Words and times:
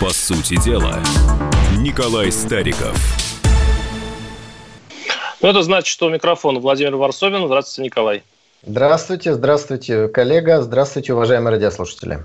По 0.00 0.08
сути 0.14 0.56
дела, 0.64 0.98
Николай 1.76 2.32
Стариков. 2.32 2.96
Ну, 5.42 5.48
это 5.50 5.62
значит, 5.62 5.88
что 5.88 6.06
у 6.06 6.08
микрофона 6.08 6.58
Владимир 6.58 6.96
Варсобин. 6.96 7.44
Здравствуйте, 7.44 7.82
Николай. 7.82 8.22
Здравствуйте, 8.62 9.34
здравствуйте, 9.34 10.08
коллега. 10.08 10.62
Здравствуйте, 10.62 11.12
уважаемые 11.12 11.50
радиослушатели. 11.50 12.24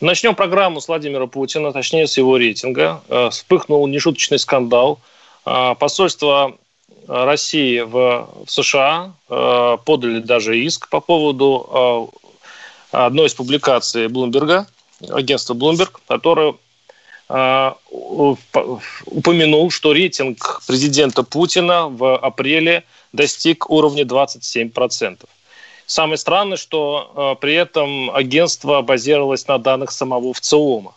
Начнем 0.00 0.34
программу 0.34 0.80
с 0.80 0.88
Владимира 0.88 1.26
Путина, 1.26 1.70
точнее, 1.74 2.06
с 2.06 2.16
его 2.16 2.38
рейтинга. 2.38 3.02
Э, 3.10 3.28
вспыхнул 3.28 3.86
нешуточный 3.86 4.38
скандал. 4.38 5.00
Э, 5.44 5.74
посольство 5.78 6.56
России 7.06 7.80
в, 7.80 8.26
в 8.46 8.50
США 8.50 9.12
э, 9.28 9.76
подали 9.84 10.20
даже 10.20 10.58
иск 10.58 10.88
по 10.88 11.00
поводу 11.00 12.10
одной 12.90 13.26
из 13.26 13.34
публикаций 13.34 14.08
Блумберга, 14.08 14.66
агентства 15.10 15.52
Bloomberg, 15.52 15.90
которое 16.08 16.54
упомянул, 19.06 19.70
что 19.70 19.92
рейтинг 19.92 20.62
президента 20.66 21.22
Путина 21.22 21.88
в 21.88 22.16
апреле 22.16 22.82
достиг 23.12 23.70
уровня 23.70 24.02
27%. 24.04 25.24
Самое 25.86 26.18
странное, 26.18 26.56
что 26.56 27.36
э, 27.36 27.40
при 27.40 27.54
этом 27.54 28.10
агентство 28.10 28.82
базировалось 28.82 29.46
на 29.48 29.58
данных 29.58 29.90
самого 29.90 30.32
ВЦИОМа. 30.34 30.94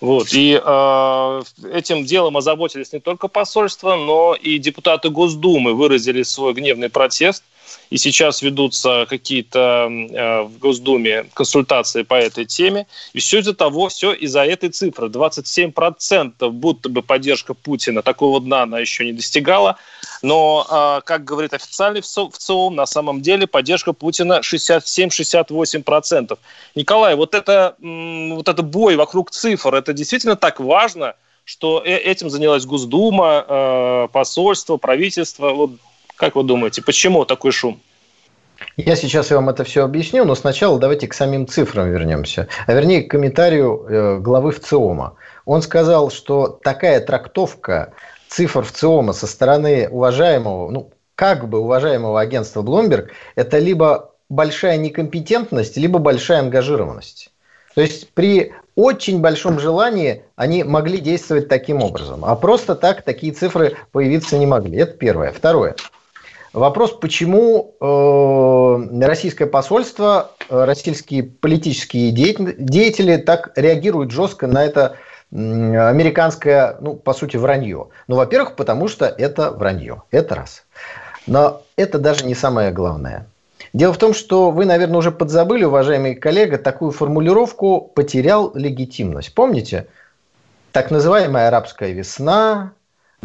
Вот. 0.00 0.32
И 0.32 0.60
э, 0.62 1.42
этим 1.72 2.04
делом 2.04 2.36
озаботились 2.36 2.92
не 2.92 3.00
только 3.00 3.28
посольство, 3.28 3.96
но 3.96 4.34
и 4.34 4.58
депутаты 4.58 5.10
Госдумы 5.10 5.74
выразили 5.74 6.22
свой 6.22 6.54
гневный 6.54 6.90
протест– 6.90 7.42
и 7.90 7.98
сейчас 7.98 8.42
ведутся 8.42 9.06
какие-то 9.08 9.88
э, 9.88 10.42
в 10.42 10.58
Госдуме 10.58 11.26
консультации 11.34 12.02
по 12.02 12.14
этой 12.14 12.44
теме. 12.44 12.86
И 13.12 13.20
все 13.20 13.38
из-за 13.38 13.54
того, 13.54 13.88
все 13.88 14.12
из-за 14.12 14.44
этой 14.44 14.70
цифры. 14.70 15.08
27% 15.08 16.50
будто 16.50 16.88
бы 16.88 17.02
поддержка 17.02 17.54
Путина, 17.54 18.02
такого 18.02 18.40
дна 18.40 18.62
она 18.62 18.80
еще 18.80 19.04
не 19.04 19.12
достигала. 19.12 19.76
Но, 20.22 20.66
э, 20.68 21.00
как 21.04 21.24
говорит 21.24 21.54
официальный 21.54 22.00
ВЦИОМ, 22.00 22.74
на 22.74 22.86
самом 22.86 23.20
деле 23.22 23.46
поддержка 23.46 23.92
Путина 23.92 24.40
67-68%. 24.42 26.38
Николай, 26.74 27.14
вот 27.14 27.34
это, 27.34 27.76
вот 27.80 28.48
это 28.48 28.62
бой 28.62 28.96
вокруг 28.96 29.30
цифр, 29.30 29.74
это 29.74 29.92
действительно 29.92 30.36
так 30.36 30.58
важно, 30.60 31.14
что 31.44 31.82
э, 31.84 31.96
этим 31.96 32.30
занялась 32.30 32.66
Госдума, 32.66 34.08
посольство, 34.12 34.76
правительство. 34.76 35.50
Вот 35.50 35.70
как 36.16 36.34
вы 36.34 36.42
думаете, 36.42 36.82
почему 36.82 37.24
такой 37.24 37.52
шум? 37.52 37.80
Я 38.76 38.96
сейчас 38.96 39.30
вам 39.30 39.48
это 39.48 39.64
все 39.64 39.84
объясню, 39.84 40.24
но 40.24 40.34
сначала 40.34 40.78
давайте 40.78 41.08
к 41.08 41.14
самим 41.14 41.46
цифрам 41.46 41.90
вернемся. 41.90 42.48
А 42.66 42.72
вернее, 42.72 43.02
к 43.02 43.10
комментарию 43.10 43.86
э, 43.88 44.18
главы 44.18 44.52
ВЦИОМа. 44.52 45.14
Он 45.44 45.62
сказал, 45.62 46.10
что 46.10 46.48
такая 46.62 47.00
трактовка 47.00 47.92
цифр 48.28 48.64
ВЦИОМа 48.64 49.12
со 49.12 49.26
стороны 49.26 49.88
уважаемого, 49.88 50.70
ну, 50.70 50.90
как 51.14 51.48
бы 51.48 51.60
уважаемого 51.60 52.20
агентства 52.20 52.62
Bloomberg, 52.62 53.08
это 53.34 53.58
либо 53.58 54.12
большая 54.28 54.76
некомпетентность, 54.76 55.76
либо 55.76 55.98
большая 55.98 56.40
ангажированность. 56.40 57.30
То 57.74 57.82
есть 57.82 58.10
при 58.14 58.52
очень 58.74 59.20
большом 59.20 59.58
желании 59.58 60.24
они 60.34 60.64
могли 60.64 60.98
действовать 60.98 61.48
таким 61.48 61.82
образом. 61.82 62.24
А 62.24 62.34
просто 62.36 62.74
так 62.74 63.02
такие 63.02 63.32
цифры 63.32 63.76
появиться 63.92 64.38
не 64.38 64.46
могли. 64.46 64.78
Это 64.78 64.92
первое. 64.92 65.32
Второе. 65.32 65.76
Вопрос, 66.56 66.92
почему 66.92 67.74
э, 67.78 69.04
российское 69.04 69.44
посольство, 69.44 70.30
э, 70.48 70.64
российские 70.64 71.22
политические 71.22 72.12
деятели 72.12 73.18
так 73.18 73.52
реагируют 73.56 74.10
жестко 74.10 74.46
на 74.46 74.64
это 74.64 74.96
американское, 75.30 76.78
ну, 76.80 76.94
по 76.94 77.12
сути, 77.12 77.36
вранье. 77.36 77.88
Ну, 78.08 78.16
во-первых, 78.16 78.56
потому 78.56 78.88
что 78.88 79.04
это 79.04 79.50
вранье. 79.50 80.04
Это 80.10 80.34
раз. 80.34 80.64
Но 81.26 81.60
это 81.76 81.98
даже 81.98 82.24
не 82.24 82.34
самое 82.34 82.72
главное. 82.72 83.26
Дело 83.74 83.92
в 83.92 83.98
том, 83.98 84.14
что 84.14 84.50
вы, 84.50 84.64
наверное, 84.64 84.96
уже 84.96 85.10
подзабыли, 85.12 85.64
уважаемый 85.64 86.14
коллега, 86.14 86.56
такую 86.56 86.90
формулировку 86.90 87.82
«потерял 87.82 88.50
легитимность». 88.54 89.34
Помните? 89.34 89.88
Так 90.72 90.90
называемая 90.90 91.48
арабская 91.48 91.92
весна, 91.92 92.72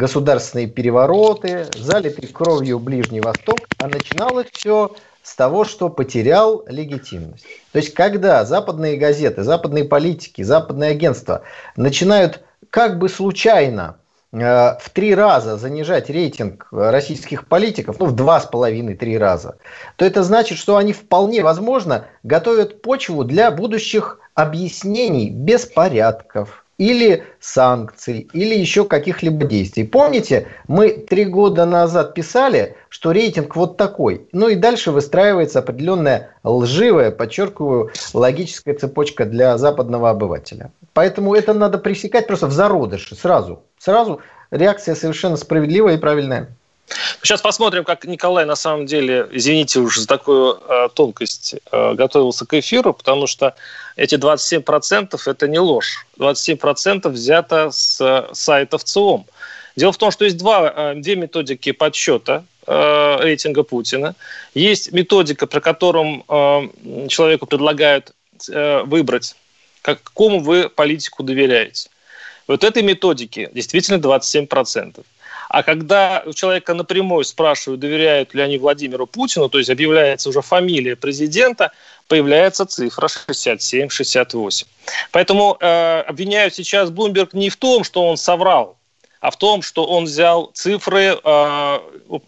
государственные 0.01 0.65
перевороты, 0.65 1.67
залитый 1.77 2.27
кровью 2.27 2.79
Ближний 2.79 3.21
Восток, 3.21 3.59
а 3.77 3.87
начиналось 3.87 4.47
все 4.51 4.95
с 5.21 5.35
того, 5.35 5.63
что 5.63 5.89
потерял 5.89 6.63
легитимность. 6.67 7.45
То 7.71 7.77
есть, 7.77 7.93
когда 7.93 8.43
западные 8.43 8.97
газеты, 8.97 9.43
западные 9.43 9.83
политики, 9.83 10.41
западные 10.41 10.89
агентства 10.89 11.43
начинают 11.75 12.41
как 12.71 12.97
бы 12.97 13.09
случайно 13.09 13.97
э, 14.31 14.39
в 14.39 14.89
три 14.91 15.13
раза 15.13 15.57
занижать 15.57 16.09
рейтинг 16.09 16.67
российских 16.71 17.47
политиков, 17.47 17.99
ну, 17.99 18.07
в 18.07 18.15
два 18.15 18.41
с 18.41 18.47
половиной-три 18.47 19.19
раза, 19.19 19.57
то 19.97 20.05
это 20.05 20.23
значит, 20.23 20.57
что 20.57 20.77
они 20.77 20.93
вполне 20.93 21.43
возможно 21.43 22.05
готовят 22.23 22.81
почву 22.81 23.23
для 23.23 23.51
будущих 23.51 24.17
объяснений 24.33 25.29
беспорядков, 25.29 26.60
или 26.77 27.23
санкций, 27.39 28.27
или 28.33 28.55
еще 28.55 28.85
каких-либо 28.85 29.45
действий. 29.45 29.83
Помните, 29.83 30.47
мы 30.67 30.89
три 30.89 31.25
года 31.25 31.65
назад 31.65 32.13
писали, 32.13 32.75
что 32.89 33.11
рейтинг 33.11 33.55
вот 33.55 33.77
такой. 33.77 34.27
Ну 34.31 34.49
и 34.49 34.55
дальше 34.55 34.91
выстраивается 34.91 35.59
определенная 35.59 36.35
лживая, 36.43 37.11
подчеркиваю, 37.11 37.91
логическая 38.13 38.75
цепочка 38.75 39.25
для 39.25 39.57
западного 39.57 40.09
обывателя. 40.09 40.71
Поэтому 40.93 41.35
это 41.35 41.53
надо 41.53 41.77
пресекать 41.77 42.27
просто 42.27 42.47
в 42.47 42.51
зародыше, 42.51 43.15
сразу. 43.15 43.63
Сразу 43.77 44.21
реакция 44.49 44.95
совершенно 44.95 45.37
справедливая 45.37 45.95
и 45.95 45.99
правильная. 45.99 46.49
Сейчас 47.21 47.41
посмотрим, 47.41 47.83
как 47.83 48.05
Николай 48.05 48.45
на 48.45 48.55
самом 48.55 48.85
деле, 48.85 49.27
извините 49.31 49.79
уж 49.79 49.97
за 49.97 50.07
такую 50.07 50.59
э, 50.67 50.89
тонкость, 50.93 51.55
э, 51.71 51.93
готовился 51.93 52.45
к 52.45 52.53
эфиру, 52.53 52.93
потому 52.93 53.27
что 53.27 53.55
эти 53.95 54.15
27% 54.15 55.19
это 55.25 55.47
не 55.47 55.59
ложь. 55.59 56.05
27% 56.19 57.09
взято 57.09 57.71
с 57.71 57.99
э, 58.01 58.33
сайта 58.33 58.77
ВЦИОМ. 58.77 59.25
Дело 59.75 59.91
в 59.91 59.97
том, 59.97 60.11
что 60.11 60.25
есть 60.25 60.37
два, 60.37 60.73
э, 60.75 60.93
две 60.95 61.15
методики 61.15 61.71
подсчета 61.71 62.43
э, 62.67 63.17
рейтинга 63.21 63.63
Путина. 63.63 64.15
Есть 64.53 64.91
методика, 64.91 65.47
при 65.47 65.59
котором 65.59 66.23
э, 66.27 67.07
человеку 67.07 67.45
предлагают 67.45 68.13
э, 68.49 68.83
выбрать, 68.83 69.35
какому 69.81 70.39
вы 70.39 70.69
политику 70.69 71.23
доверяете. 71.23 71.89
Вот 72.47 72.63
этой 72.63 72.83
методике 72.83 73.49
действительно 73.53 73.97
27%. 73.97 75.03
А 75.53 75.63
когда 75.63 76.23
у 76.25 76.31
человека 76.31 76.73
напрямую 76.73 77.25
спрашивают, 77.25 77.81
доверяют 77.81 78.33
ли 78.33 78.41
они 78.41 78.57
Владимиру 78.57 79.05
Путину, 79.05 79.49
то 79.49 79.57
есть 79.57 79.69
объявляется 79.69 80.29
уже 80.29 80.41
фамилия 80.41 80.95
президента, 80.95 81.73
появляется 82.11 82.65
цифра 82.65 83.07
67-68. 83.07 84.65
Поэтому 85.13 85.55
э, 85.61 86.01
обвиняют 86.01 86.53
сейчас 86.53 86.89
Блумберг 86.89 87.33
не 87.33 87.49
в 87.49 87.55
том, 87.55 87.85
что 87.85 88.05
он 88.05 88.17
соврал, 88.17 88.77
а 89.21 89.31
в 89.31 89.37
том, 89.37 89.61
что 89.61 89.85
он 89.85 90.03
взял 90.03 90.51
цифры, 90.53 91.17
э, 91.23 91.79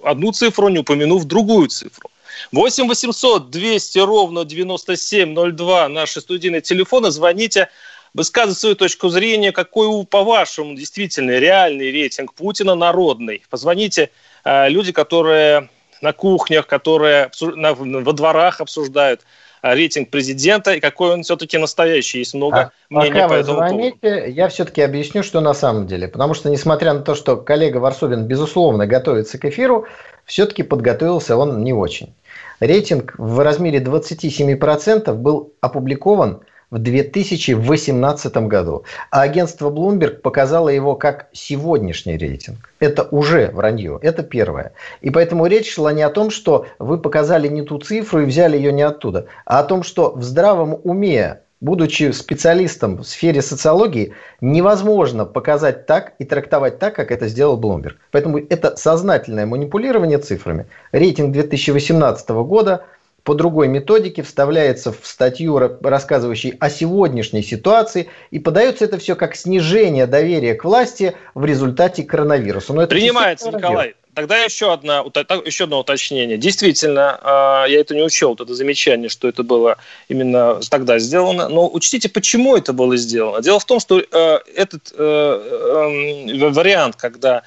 одну 0.06 0.32
цифру, 0.32 0.70
не 0.70 0.80
упомянув 0.80 1.26
другую 1.26 1.68
цифру. 1.68 2.10
8 2.54 2.88
800 2.88 3.50
200 3.50 4.00
ровно 4.00 4.46
9702 4.46 5.90
наши 5.90 6.22
студийные 6.22 6.62
телефоны. 6.62 7.12
Звоните 7.12 7.68
высказывать 8.14 8.58
свою 8.58 8.76
точку 8.76 9.10
зрения, 9.10 9.52
какой, 9.52 10.06
по-вашему, 10.06 10.76
действительно 10.76 11.32
реальный 11.40 11.92
рейтинг 11.92 12.34
Путина 12.36 12.74
народный. 12.76 13.44
Позвоните 13.50 14.12
э, 14.46 14.70
люди, 14.70 14.94
которые 14.94 15.68
на 16.04 16.14
кухнях, 16.14 16.68
которые 16.68 17.32
на, 17.42 17.74
во 17.74 18.14
дворах 18.14 18.62
обсуждают 18.62 19.22
рейтинг 19.64 20.10
президента 20.10 20.74
и 20.74 20.80
какой 20.80 21.14
он 21.14 21.24
все-таки 21.24 21.58
настоящий. 21.58 22.20
Есть 22.20 22.34
много 22.34 22.58
а, 22.58 22.72
мнений 22.90 23.14
пока 23.14 23.30
по 23.30 23.34
этому 23.34 23.60
вы 23.60 23.68
звоните, 23.68 23.98
поводу. 24.00 24.32
Я 24.32 24.48
все-таки 24.50 24.82
объясню, 24.82 25.24
что 25.24 25.40
на 25.40 25.54
самом 25.54 25.88
деле. 25.88 26.08
Потому 26.10 26.34
что, 26.34 26.50
несмотря 26.50 26.94
на 26.94 27.00
то, 27.00 27.16
что 27.16 27.38
коллега 27.38 27.78
Варсобин, 27.78 28.26
безусловно, 28.26 28.86
готовится 28.86 29.38
к 29.40 29.46
эфиру, 29.46 29.88
все-таки 30.26 30.64
подготовился 30.64 31.38
он 31.38 31.64
не 31.64 31.74
очень. 31.74 32.14
Рейтинг 32.60 33.16
в 33.18 33.40
размере 33.40 33.80
27% 33.80 35.14
был 35.14 35.54
опубликован 35.62 36.42
в 36.74 36.80
2018 36.80 38.36
году. 38.48 38.84
А 39.12 39.22
агентство 39.22 39.70
Bloomberg 39.70 40.22
показало 40.22 40.70
его 40.70 40.96
как 40.96 41.28
сегодняшний 41.32 42.18
рейтинг. 42.18 42.72
Это 42.80 43.04
уже 43.12 43.52
вранье. 43.54 44.00
Это 44.02 44.24
первое. 44.24 44.74
И 45.02 45.12
поэтому 45.12 45.46
речь 45.46 45.72
шла 45.72 45.94
не 45.94 46.02
о 46.02 46.10
том, 46.10 46.32
что 46.32 46.66
вы 46.80 46.98
показали 46.98 47.48
не 47.48 47.62
ту 47.62 47.78
цифру 47.78 48.22
и 48.22 48.26
взяли 48.26 48.58
ее 48.58 48.74
не 48.74 48.82
оттуда, 48.82 49.28
а 49.46 49.60
о 49.60 49.64
том, 49.64 49.84
что 49.84 50.14
в 50.16 50.24
здравом 50.24 50.80
уме 50.84 51.42
будучи 51.62 52.12
специалистом 52.12 52.98
в 52.98 53.04
сфере 53.06 53.42
социологии, 53.42 54.14
невозможно 54.42 55.24
показать 55.26 55.86
так 55.86 56.12
и 56.20 56.26
трактовать 56.26 56.78
так, 56.78 56.94
как 56.94 57.10
это 57.10 57.30
сделал 57.30 57.56
Блумберг. 57.56 58.00
Поэтому 58.12 58.38
это 58.38 58.76
сознательное 58.76 59.46
манипулирование 59.46 60.18
цифрами. 60.18 60.66
Рейтинг 60.92 61.32
2018 61.32 62.30
года 62.32 62.84
по 63.24 63.34
другой 63.36 63.68
методике, 63.68 64.22
вставляется 64.22 64.92
в 64.92 65.00
статью, 65.04 65.58
рассказывающей 65.82 66.56
о 66.60 66.70
сегодняшней 66.70 67.42
ситуации, 67.42 68.10
и 68.32 68.40
подается 68.40 68.86
это 68.86 68.98
все 68.98 69.16
как 69.16 69.36
снижение 69.36 70.08
доверия 70.08 70.56
к 70.56 70.66
власти 70.66 71.16
в 71.34 71.46
результате 71.46 72.04
коронавируса. 72.04 72.74
Но 72.74 72.84
это 72.84 72.90
Принимается, 72.90 73.52
Николай. 73.52 73.96
Тогда 74.14 74.38
еще, 74.38 74.72
одна, 74.72 75.04
еще 75.46 75.64
одно 75.64 75.80
уточнение. 75.80 76.38
Действительно, 76.38 77.18
а, 77.22 77.66
я 77.66 77.80
это 77.80 77.96
не 77.96 78.04
учел, 78.04 78.36
это 78.36 78.54
замечание, 78.54 79.10
что 79.10 79.28
это 79.28 79.42
было 79.42 79.78
именно 80.08 80.60
тогда 80.70 81.00
сделано. 81.00 81.50
Но 81.50 81.68
учтите, 81.68 82.10
почему 82.10 82.56
это 82.56 82.74
было 82.74 82.96
сделано. 82.96 83.42
Дело 83.42 83.60
в 83.60 83.66
том, 83.66 83.80
что 83.80 84.00
э, 84.00 84.40
этот 84.56 84.94
э, 84.96 85.04
эм, 85.04 86.54
вариант, 86.54 86.96
когда 86.96 87.42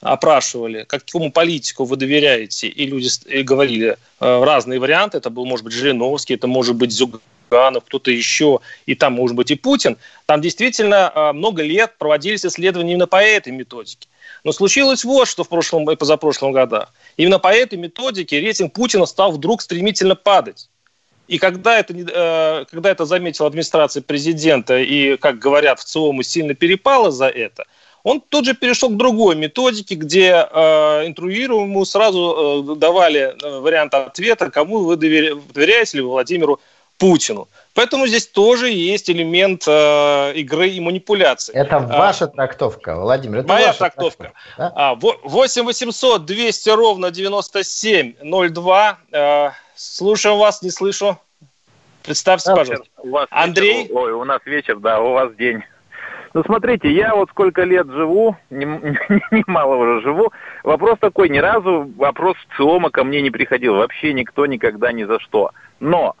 опрашивали, 0.00 0.84
какому 0.84 1.32
политику 1.32 1.84
вы 1.84 1.96
доверяете, 1.96 2.68
и 2.68 2.86
люди 2.86 3.08
говорили 3.42 3.96
э, 4.20 4.44
разные 4.44 4.78
варианты, 4.78 5.18
это 5.18 5.30
был, 5.30 5.44
может 5.44 5.64
быть, 5.64 5.74
Жириновский, 5.74 6.34
это 6.34 6.46
может 6.46 6.76
быть 6.76 6.92
Зюганов, 6.92 7.84
кто-то 7.84 8.10
еще, 8.10 8.60
и 8.86 8.94
там, 8.94 9.14
может 9.14 9.36
быть, 9.36 9.50
и 9.50 9.56
Путин, 9.56 9.96
там 10.26 10.40
действительно 10.40 11.32
много 11.34 11.62
лет 11.62 11.96
проводились 11.98 12.44
исследования 12.44 12.92
именно 12.92 13.06
по 13.06 13.22
этой 13.22 13.52
методике. 13.52 14.08
Но 14.44 14.52
случилось 14.52 15.04
вот 15.04 15.28
что 15.28 15.44
в 15.44 15.48
прошлом 15.48 15.90
и 15.90 15.96
позапрошлом 15.96 16.52
годах. 16.52 16.92
Именно 17.16 17.38
по 17.38 17.48
этой 17.48 17.78
методике 17.78 18.40
рейтинг 18.40 18.72
Путина 18.72 19.06
стал 19.06 19.32
вдруг 19.32 19.62
стремительно 19.62 20.14
падать. 20.14 20.68
И 21.26 21.38
когда 21.38 21.78
это, 21.78 21.92
э, 21.94 22.64
когда 22.70 22.90
это 22.90 23.04
заметила 23.04 23.48
администрация 23.48 24.02
президента 24.02 24.78
и, 24.78 25.16
как 25.16 25.38
говорят 25.38 25.78
в 25.78 25.84
ЦИОМу, 25.84 26.22
сильно 26.22 26.54
перепало 26.54 27.10
за 27.10 27.28
это, 27.28 27.66
он 28.02 28.20
тут 28.20 28.44
же 28.44 28.54
перешел 28.54 28.90
к 28.90 28.96
другой 28.96 29.36
методике, 29.36 29.94
где 29.94 30.46
э, 30.50 31.06
интервьюируемому 31.06 31.84
сразу 31.84 32.64
э, 32.70 32.76
давали 32.76 33.34
э, 33.42 33.60
вариант 33.60 33.94
ответа, 33.94 34.50
кому 34.50 34.78
вы 34.78 34.96
доверяете 34.96 35.98
ли 35.98 36.02
Владимиру 36.02 36.60
Путину. 36.98 37.48
Поэтому 37.74 38.06
здесь 38.08 38.26
тоже 38.26 38.70
есть 38.70 39.08
элемент 39.08 39.62
э, 39.68 40.32
игры 40.34 40.68
и 40.68 40.80
манипуляции. 40.80 41.54
Это 41.54 41.76
а, 41.76 41.80
ваша 41.80 42.26
трактовка, 42.26 42.96
Владимир. 42.96 43.38
Это 43.38 43.48
моя 43.48 43.72
трактовка. 43.72 44.32
трактовка 44.56 44.74
да? 44.74 44.96
8 45.22 45.64
800 45.64 46.24
200 46.24 46.70
ровно 46.70 47.12
9702. 47.12 48.98
Э, 49.12 49.50
слушаем 49.76 50.38
вас, 50.38 50.62
не 50.62 50.70
слышу. 50.70 51.18
Представьте, 52.02 52.52
пожалуйста. 52.54 52.86
У 52.96 53.10
вас 53.10 53.28
Андрей? 53.30 53.82
Вечер, 53.82 53.96
ой, 53.96 54.12
у 54.12 54.24
нас 54.24 54.40
вечер, 54.44 54.78
да, 54.78 55.00
у 55.00 55.12
вас 55.12 55.32
день. 55.36 55.62
Ну, 56.34 56.42
смотрите, 56.44 56.90
я 56.90 57.14
вот 57.14 57.30
сколько 57.30 57.62
лет 57.64 57.88
живу, 57.90 58.36
немало 58.50 59.76
не, 59.76 59.82
уже 59.82 60.02
живу. 60.02 60.32
Вопрос 60.62 60.98
такой, 60.98 61.28
ни 61.28 61.38
разу 61.38 61.90
вопрос 61.96 62.36
ЦИОМа 62.56 62.90
ко 62.90 63.04
мне 63.04 63.22
не 63.22 63.30
приходил. 63.30 63.76
Вообще 63.76 64.12
никто 64.12 64.46
никогда 64.46 64.92
ни 64.92 65.04
за 65.04 65.20
что. 65.20 65.50
Но 65.80 66.16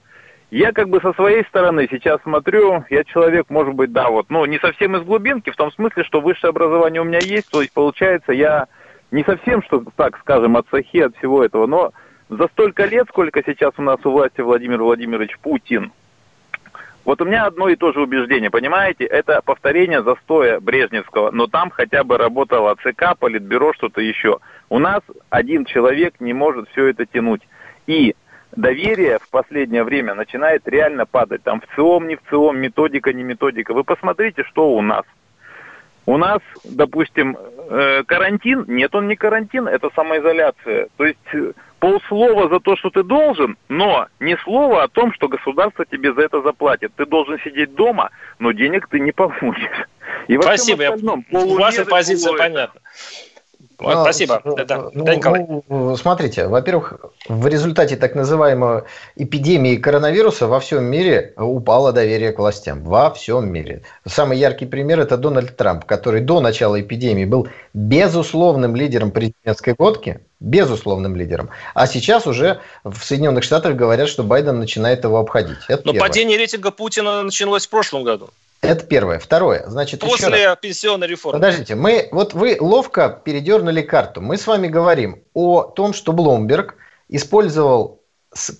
я 0.50 0.72
как 0.72 0.88
бы 0.88 1.00
со 1.00 1.12
своей 1.12 1.44
стороны 1.44 1.86
сейчас 1.90 2.22
смотрю, 2.22 2.84
я 2.88 3.04
человек, 3.04 3.50
может 3.50 3.74
быть, 3.74 3.92
да, 3.92 4.08
вот, 4.08 4.30
ну, 4.30 4.46
не 4.46 4.58
совсем 4.58 4.96
из 4.96 5.02
глубинки, 5.02 5.50
в 5.50 5.56
том 5.56 5.70
смысле, 5.72 6.04
что 6.04 6.22
высшее 6.22 6.50
образование 6.50 7.02
у 7.02 7.04
меня 7.04 7.18
есть, 7.20 7.50
то 7.50 7.60
есть, 7.60 7.72
получается, 7.74 8.32
я 8.32 8.66
не 9.10 9.24
совсем, 9.24 9.62
что 9.62 9.84
так 9.96 10.18
скажем, 10.20 10.56
от 10.56 10.66
сахи, 10.70 10.98
от 10.98 11.16
всего 11.16 11.44
этого, 11.44 11.66
но 11.66 11.92
за 12.30 12.48
столько 12.48 12.86
лет, 12.86 13.08
сколько 13.08 13.42
сейчас 13.44 13.72
у 13.76 13.82
нас 13.82 13.98
у 14.04 14.10
власти 14.10 14.40
Владимир 14.40 14.82
Владимирович 14.82 15.38
Путин, 15.38 15.92
вот 17.04 17.20
у 17.20 17.24
меня 17.24 17.46
одно 17.46 17.68
и 17.68 17.76
то 17.76 17.92
же 17.92 18.02
убеждение, 18.02 18.50
понимаете, 18.50 19.04
это 19.04 19.40
повторение 19.42 20.02
застоя 20.02 20.60
Брежневского, 20.60 21.30
но 21.30 21.46
там 21.46 21.70
хотя 21.70 22.04
бы 22.04 22.18
работала 22.18 22.76
ЦК, 22.82 23.18
Политбюро, 23.18 23.72
что-то 23.72 24.00
еще. 24.00 24.38
У 24.68 24.78
нас 24.78 25.00
один 25.30 25.64
человек 25.64 26.20
не 26.20 26.32
может 26.32 26.68
все 26.70 26.86
это 26.88 27.06
тянуть. 27.06 27.42
И 27.86 28.14
доверие 28.54 29.18
в 29.18 29.30
последнее 29.30 29.84
время 29.84 30.14
начинает 30.14 30.68
реально 30.68 31.06
падать. 31.06 31.42
Там 31.42 31.60
в 31.60 31.74
ЦИОМ, 31.74 32.08
не 32.08 32.16
в 32.16 32.20
ЦИОМ, 32.28 32.58
методика, 32.58 33.12
не 33.12 33.22
методика. 33.22 33.72
Вы 33.72 33.84
посмотрите, 33.84 34.44
что 34.44 34.70
у 34.70 34.82
нас. 34.82 35.04
У 36.08 36.16
нас, 36.16 36.38
допустим, 36.64 37.36
э, 37.68 38.02
карантин, 38.04 38.64
нет, 38.66 38.94
он 38.94 39.08
не 39.08 39.14
карантин, 39.14 39.68
это 39.68 39.90
самоизоляция. 39.94 40.88
То 40.96 41.04
есть 41.04 41.18
э, 41.34 41.52
полслова 41.80 42.48
за 42.48 42.60
то, 42.60 42.76
что 42.76 42.88
ты 42.88 43.02
должен, 43.02 43.58
но 43.68 44.06
не 44.18 44.34
слово 44.38 44.84
о 44.84 44.88
том, 44.88 45.12
что 45.12 45.28
государство 45.28 45.84
тебе 45.84 46.14
за 46.14 46.22
это 46.22 46.40
заплатит. 46.40 46.92
Ты 46.96 47.04
должен 47.04 47.38
сидеть 47.44 47.74
дома, 47.74 48.08
но 48.38 48.52
денег 48.52 48.88
ты 48.88 49.00
не 49.00 49.12
получишь. 49.12 49.86
И 50.28 50.38
Спасибо. 50.40 50.84
Остальном, 50.84 51.26
Ваша 51.30 51.84
позиция 51.84 52.32
понятна. 52.38 52.80
Вот, 53.78 53.94
ну, 53.94 54.02
спасибо. 54.02 54.40
Ну, 54.44 54.56
да, 54.56 54.90
ну, 54.92 55.04
да, 55.04 55.62
ну, 55.68 55.96
смотрите, 55.96 56.48
во-первых, 56.48 56.94
в 57.28 57.46
результате 57.46 57.96
так 57.96 58.16
называемой 58.16 58.82
эпидемии 59.14 59.76
коронавируса 59.76 60.48
во 60.48 60.58
всем 60.58 60.84
мире 60.84 61.32
упало 61.36 61.92
доверие 61.92 62.32
к 62.32 62.38
властям. 62.38 62.82
Во 62.82 63.12
всем 63.12 63.52
мире. 63.52 63.82
Самый 64.04 64.36
яркий 64.36 64.66
пример– 64.66 64.98
это 65.00 65.16
Дональд 65.16 65.56
Трамп, 65.56 65.84
который 65.84 66.20
до 66.22 66.40
начала 66.40 66.80
эпидемии 66.80 67.24
был 67.24 67.48
безусловным 67.72 68.74
лидером 68.74 69.12
президентской 69.12 69.74
гонки, 69.74 70.20
безусловным 70.40 71.14
лидером. 71.14 71.50
А 71.74 71.86
сейчас 71.86 72.26
уже 72.26 72.60
в 72.82 73.04
Соединенных 73.04 73.44
Штатах 73.44 73.76
говорят, 73.76 74.08
что 74.08 74.24
Байден 74.24 74.58
начинает 74.58 75.04
его 75.04 75.18
обходить. 75.18 75.58
Это 75.68 75.82
Но 75.84 75.92
первое. 75.92 76.08
падение 76.08 76.36
рейтинга 76.36 76.72
Путина 76.72 77.22
началось 77.22 77.66
в 77.66 77.70
прошлом 77.70 78.02
году. 78.02 78.30
Это 78.60 78.84
первое. 78.84 79.18
Второе. 79.18 79.64
Значит, 79.68 80.00
После 80.00 80.56
пенсионной 80.60 81.06
реформы. 81.06 81.38
Подождите, 81.38 81.74
мы, 81.74 82.08
вот 82.10 82.34
вы 82.34 82.56
ловко 82.58 83.08
передернули 83.24 83.82
карту. 83.82 84.20
Мы 84.20 84.36
с 84.36 84.46
вами 84.46 84.66
говорим 84.66 85.22
о 85.32 85.62
том, 85.62 85.92
что 85.92 86.12
Бломберг 86.12 86.74
использовал, 87.08 88.02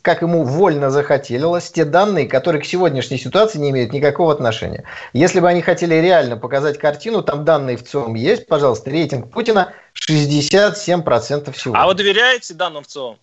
как 0.02 0.22
ему 0.22 0.44
вольно 0.44 0.90
захотелось, 0.90 1.70
те 1.72 1.84
данные, 1.84 2.28
которые 2.28 2.62
к 2.62 2.64
сегодняшней 2.64 3.18
ситуации 3.18 3.58
не 3.58 3.70
имеют 3.70 3.92
никакого 3.92 4.32
отношения. 4.32 4.84
Если 5.12 5.40
бы 5.40 5.48
они 5.48 5.62
хотели 5.62 5.96
реально 5.96 6.36
показать 6.36 6.78
картину, 6.78 7.22
там 7.22 7.44
данные 7.44 7.76
в 7.76 7.84
ЦИОМ 7.84 8.14
есть, 8.14 8.46
пожалуйста, 8.46 8.90
рейтинг 8.90 9.32
Путина 9.32 9.72
67% 10.08 11.52
всего. 11.52 11.74
А 11.76 11.86
вы 11.86 11.94
доверяете 11.94 12.54
данным 12.54 12.84
в 12.84 12.86
ЦИОМ? 12.86 13.18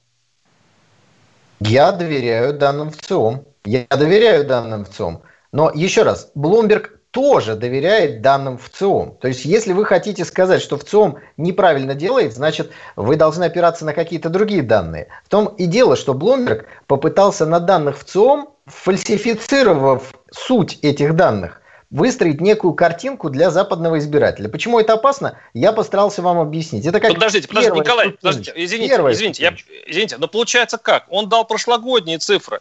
Я 1.62 1.94
доверяю 1.94 2.54
данным 2.54 2.92
в 2.92 2.98
ЦИОМ. 2.98 3.46
Я 3.64 3.88
доверяю 3.90 4.46
данным 4.46 4.84
в 4.84 4.90
ЦИОМ. 4.90 5.24
Но 5.52 5.72
еще 5.74 6.04
раз, 6.04 6.32
Bloomberg 6.36 6.90
тоже 7.16 7.56
доверяет 7.56 8.22
данным 8.22 8.58
в 8.58 8.70
ЦИОМ. 8.70 9.20
То 9.22 9.30
есть, 9.30 9.46
если 9.46 9.72
вы 9.72 9.86
хотите 9.86 10.26
сказать, 10.26 10.62
что 10.62 10.78
в 10.78 10.84
ЦИОМ 10.84 11.18
неправильно 11.38 11.96
делает, 11.96 12.34
значит, 12.34 12.72
вы 12.98 13.16
должны 13.16 13.46
опираться 13.46 13.86
на 13.86 13.94
какие-то 13.94 14.28
другие 14.28 14.64
данные. 14.64 15.08
В 15.24 15.30
том 15.30 15.48
и 15.48 15.66
дело, 15.66 15.96
что 15.96 16.14
Bloomberg 16.14 16.66
попытался 16.88 17.46
на 17.46 17.62
данных 17.62 18.00
в 18.00 18.04
ЦИОМ, 18.04 18.50
фальсифицировав 18.66 20.14
суть 20.30 20.80
этих 20.82 21.16
данных, 21.16 21.62
выстроить 21.90 22.42
некую 22.42 22.74
картинку 22.74 23.30
для 23.30 23.50
западного 23.50 23.98
избирателя. 24.00 24.50
Почему 24.50 24.82
это 24.82 24.92
опасно, 24.94 25.40
я 25.54 25.72
постарался 25.72 26.22
вам 26.22 26.40
объяснить. 26.40 26.86
Это 26.86 27.00
как 27.00 27.14
подождите, 27.14 27.48
подождите, 27.48 27.78
Николай, 27.78 28.10
подождите, 28.10 28.52
извините, 28.58 28.96
извините, 29.12 29.44
я, 29.44 29.56
извините, 29.88 30.18
но 30.18 30.28
получается 30.28 30.78
как? 30.78 31.06
Он 31.10 31.30
дал 31.30 31.46
прошлогодние 31.46 32.18
цифры. 32.18 32.60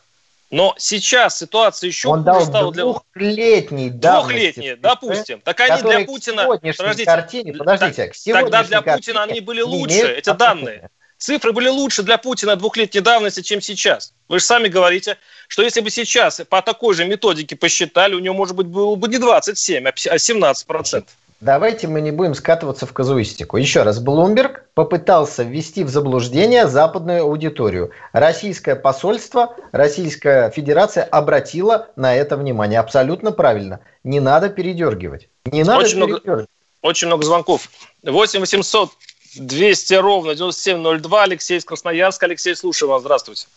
Но 0.54 0.72
сейчас 0.78 1.38
ситуация 1.38 1.88
еще 1.88 2.06
Он 2.06 2.22
дал 2.22 2.44
стала 2.44 2.72
для 2.72 2.84
двухлетней 2.84 3.90
Двухлетние, 3.90 4.76
допустим. 4.76 5.40
Так 5.40 5.58
они 5.58 5.82
для 5.82 6.04
Путина... 6.04 6.44
Подождите, 6.46 7.04
картине, 7.04 7.52
подождите, 7.54 8.06
к 8.06 8.14
тогда 8.32 8.62
для 8.62 8.80
Путина 8.80 9.24
они 9.24 9.40
были 9.40 9.62
лучше, 9.62 10.14
эти 10.14 10.32
данные. 10.32 10.90
Цифры 11.18 11.52
были 11.52 11.68
лучше 11.68 12.04
для 12.04 12.18
Путина 12.18 12.54
двухлетней 12.54 13.00
давности, 13.00 13.40
чем 13.40 13.60
сейчас. 13.60 14.14
Вы 14.28 14.38
же 14.38 14.44
сами 14.44 14.68
говорите, 14.68 15.16
что 15.48 15.62
если 15.62 15.80
бы 15.80 15.90
сейчас 15.90 16.40
по 16.48 16.62
такой 16.62 16.94
же 16.94 17.04
методике 17.04 17.56
посчитали, 17.56 18.14
у 18.14 18.20
него, 18.20 18.36
может 18.36 18.54
быть, 18.54 18.68
было 18.68 18.94
бы 18.94 19.08
не 19.08 19.18
27, 19.18 19.88
а 19.88 20.18
17 20.18 20.66
процентов. 20.68 21.16
Давайте 21.44 21.88
мы 21.88 22.00
не 22.00 22.10
будем 22.10 22.32
скатываться 22.34 22.86
в 22.86 22.94
казуистику. 22.94 23.58
Еще 23.58 23.82
раз, 23.82 24.00
Блумберг 24.00 24.64
попытался 24.72 25.42
ввести 25.42 25.84
в 25.84 25.90
заблуждение 25.90 26.66
западную 26.66 27.24
аудиторию. 27.24 27.90
Российское 28.14 28.74
посольство, 28.74 29.54
Российская 29.70 30.50
Федерация 30.50 31.04
обратила 31.04 31.88
на 31.96 32.16
это 32.16 32.38
внимание. 32.38 32.80
Абсолютно 32.80 33.30
правильно. 33.30 33.80
Не 34.04 34.20
надо 34.20 34.48
передергивать. 34.48 35.28
Не 35.44 35.64
надо 35.64 35.84
очень 35.84 35.98
передергивать. 35.98 36.24
Много, 36.24 36.46
очень 36.80 37.08
много 37.08 37.24
звонков. 37.24 37.68
8 38.02 38.40
800 38.40 38.90
200 39.36 39.94
ровно 39.94 40.34
9702. 40.34 41.22
Алексей 41.24 41.58
из 41.58 41.66
Красноярска. 41.66 42.24
Алексей, 42.24 42.56
слушаю 42.56 42.88
вас. 42.88 43.02
Здравствуйте. 43.02 43.48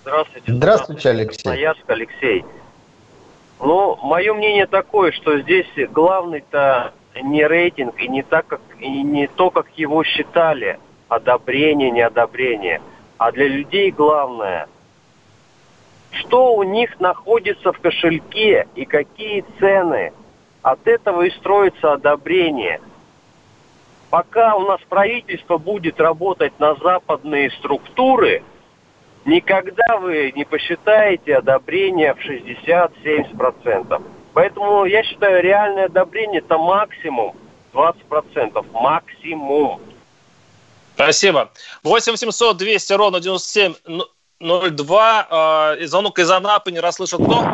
Здравствуйте. 0.00 0.50
Здравствуйте, 0.50 1.08
Алексей. 1.10 1.42
Красноярск, 1.42 1.84
Алексей. 1.88 2.44
Ну, 3.60 3.96
мое 4.02 4.34
мнение 4.34 4.66
такое, 4.66 5.12
что 5.12 5.38
здесь 5.38 5.66
главный-то 5.90 6.92
не 7.22 7.46
рейтинг 7.46 7.98
и 8.00 8.08
не, 8.08 8.22
так, 8.22 8.46
как, 8.46 8.60
и 8.78 9.02
не 9.02 9.26
то, 9.26 9.50
как 9.50 9.66
его 9.76 10.04
считали, 10.04 10.78
одобрение, 11.08 11.90
неодобрение, 11.90 12.82
а 13.16 13.32
для 13.32 13.48
людей 13.48 13.90
главное, 13.90 14.68
что 16.10 16.54
у 16.54 16.62
них 16.62 17.00
находится 17.00 17.72
в 17.72 17.80
кошельке 17.80 18.66
и 18.74 18.84
какие 18.84 19.44
цены. 19.58 20.12
От 20.62 20.86
этого 20.88 21.22
и 21.22 21.30
строится 21.30 21.92
одобрение. 21.92 22.80
Пока 24.10 24.56
у 24.56 24.62
нас 24.62 24.80
правительство 24.88 25.58
будет 25.58 26.00
работать 26.00 26.58
на 26.58 26.74
западные 26.74 27.50
структуры, 27.52 28.42
никогда 29.26 29.98
вы 29.98 30.32
не 30.34 30.44
посчитаете 30.44 31.36
одобрение 31.36 32.14
в 32.14 32.18
60-70%. 32.18 34.02
Поэтому 34.32 34.86
я 34.86 35.02
считаю, 35.02 35.42
реальное 35.42 35.84
одобрение 35.86 36.40
это 36.40 36.56
максимум 36.58 37.34
20%. 37.72 38.64
Максимум. 38.72 39.80
Спасибо. 40.94 41.50
8 41.82 42.12
800 42.12 42.56
200 42.56 42.92
ровно 42.94 43.20
9702. 43.20 45.76
Э, 45.78 45.86
звонок 45.86 46.18
из 46.18 46.30
Анапы 46.30 46.72
не 46.72 46.80
расслышал 46.80 47.18
кто? 47.18 47.44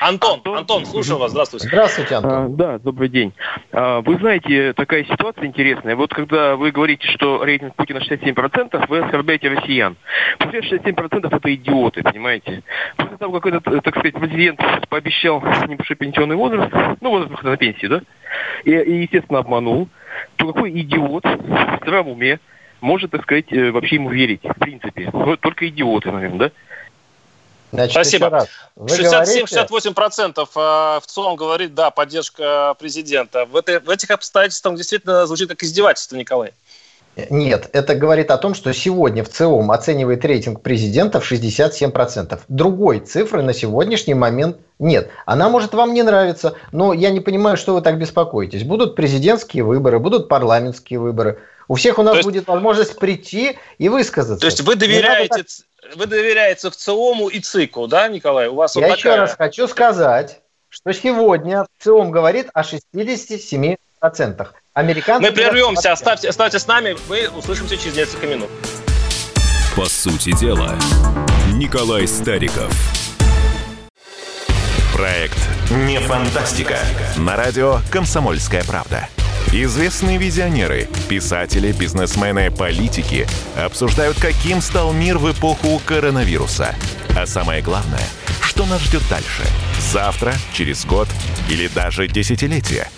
Антон, 0.00 0.34
Антон, 0.34 0.58
Антон 0.58 0.86
слушаю 0.86 1.18
вас, 1.18 1.32
здравствуйте. 1.32 1.68
Здравствуйте, 1.68 2.14
Антон. 2.14 2.32
А, 2.32 2.48
да, 2.48 2.78
добрый 2.78 3.08
день. 3.08 3.32
А, 3.72 4.00
вы 4.00 4.16
знаете, 4.16 4.72
такая 4.74 5.04
ситуация 5.04 5.46
интересная. 5.46 5.96
Вот 5.96 6.14
когда 6.14 6.56
вы 6.56 6.70
говорите, 6.70 7.08
что 7.08 7.42
рейтинг 7.44 7.74
Путина 7.74 7.98
67%, 7.98 8.86
вы 8.88 8.98
оскорбляете 8.98 9.48
россиян. 9.48 9.96
После 10.38 10.60
67% 10.60 11.36
это 11.36 11.54
идиоты, 11.54 12.02
понимаете? 12.02 12.62
После 12.96 13.16
того, 13.16 13.40
как 13.40 13.54
этот, 13.54 13.82
так 13.82 13.96
сказать, 13.96 14.14
президент 14.14 14.60
пообещал 14.88 15.42
небольшой 15.66 15.96
пенсионный 15.96 16.36
возраст, 16.36 16.72
ну, 17.00 17.10
возраст 17.10 17.42
на 17.42 17.56
пенсии, 17.56 17.86
да, 17.86 18.02
и, 18.64 18.70
и, 18.70 19.02
естественно, 19.02 19.40
обманул, 19.40 19.88
то 20.36 20.52
какой 20.52 20.70
идиот 20.70 21.24
в 21.24 21.78
здравом 21.82 22.12
уме 22.12 22.38
может, 22.80 23.10
так 23.10 23.22
сказать, 23.22 23.52
э, 23.52 23.70
вообще 23.70 23.96
ему 23.96 24.10
верить, 24.10 24.40
в 24.44 24.58
принципе. 24.58 25.10
Только 25.40 25.68
идиоты, 25.68 26.12
наверное, 26.12 26.38
да? 26.38 26.50
Значит, 27.72 27.92
Спасибо. 27.92 28.46
67-68% 28.76 30.48
в 30.54 31.02
ЦОМ 31.06 31.36
говорит, 31.36 31.74
да, 31.74 31.90
поддержка 31.90 32.74
президента. 32.78 33.44
В, 33.44 33.56
этой, 33.56 33.80
в 33.80 33.90
этих 33.90 34.10
обстоятельствах 34.10 34.76
действительно 34.76 35.26
звучит 35.26 35.50
как 35.50 35.62
издевательство, 35.62 36.16
Николай. 36.16 36.52
Нет, 37.30 37.70
это 37.72 37.94
говорит 37.94 38.30
о 38.30 38.38
том, 38.38 38.54
что 38.54 38.72
сегодня 38.72 39.24
в 39.24 39.28
ЦИОМ 39.28 39.70
оценивает 39.70 40.24
рейтинг 40.24 40.62
президента 40.62 41.20
в 41.20 41.30
67%. 41.30 42.40
Другой 42.48 43.00
цифры 43.00 43.42
на 43.42 43.52
сегодняшний 43.52 44.14
момент 44.14 44.58
нет. 44.78 45.10
Она 45.26 45.48
может 45.48 45.74
вам 45.74 45.94
не 45.94 46.02
нравиться, 46.02 46.54
но 46.70 46.92
я 46.92 47.10
не 47.10 47.20
понимаю, 47.20 47.56
что 47.56 47.74
вы 47.74 47.82
так 47.82 47.98
беспокоитесь. 47.98 48.62
Будут 48.62 48.94
президентские 48.94 49.64
выборы, 49.64 49.98
будут 49.98 50.28
парламентские 50.28 51.00
выборы. 51.00 51.38
У 51.66 51.74
всех 51.74 51.98
у 51.98 52.02
нас 52.02 52.16
есть, 52.16 52.26
будет 52.26 52.46
возможность 52.46 52.98
прийти 52.98 53.58
и 53.78 53.88
высказаться. 53.88 54.40
То 54.40 54.46
есть 54.46 54.60
вы 54.60 54.76
доверяете, 54.76 55.44
вы 55.96 56.06
доверяете 56.06 56.70
в 56.70 56.76
ЦИОМу 56.76 57.28
и 57.28 57.40
ЦИКу, 57.40 57.88
да, 57.88 58.08
Николай? 58.08 58.48
У 58.48 58.54
вас 58.54 58.76
Я 58.76 58.88
вот 58.88 58.96
еще 58.96 59.14
раз 59.14 59.34
хочу 59.36 59.68
сказать, 59.68 60.40
что 60.68 60.92
сегодня 60.92 61.66
ЦИОМ 61.80 62.10
говорит 62.10 62.48
о 62.54 62.62
67%. 62.62 64.46
Американцы 64.78 65.28
Мы 65.28 65.34
прервемся, 65.34 65.90
оставьте, 65.90 66.28
оставьте 66.28 66.60
с 66.60 66.66
нами, 66.68 66.96
мы 67.08 67.28
услышимся 67.30 67.76
через 67.76 67.96
несколько 67.96 68.28
минут. 68.28 68.48
По 69.74 69.86
сути 69.86 70.30
дела, 70.38 70.78
Николай 71.52 72.06
Стариков. 72.06 72.72
Проект 74.94 75.36
«Не 75.72 75.98
фантастика». 75.98 76.78
На 77.16 77.34
радио 77.34 77.80
«Комсомольская 77.90 78.62
правда». 78.62 79.08
Известные 79.52 80.16
визионеры, 80.16 80.86
писатели, 81.08 81.72
бизнесмены, 81.72 82.52
политики 82.52 83.26
обсуждают, 83.56 84.20
каким 84.20 84.60
стал 84.60 84.92
мир 84.92 85.18
в 85.18 85.32
эпоху 85.32 85.82
коронавируса. 85.84 86.76
А 87.16 87.26
самое 87.26 87.62
главное, 87.62 88.06
что 88.42 88.64
нас 88.64 88.80
ждет 88.82 89.02
дальше? 89.10 89.42
Завтра, 89.80 90.34
через 90.52 90.84
год 90.84 91.08
или 91.50 91.66
даже 91.66 92.06
десятилетие– 92.06 92.88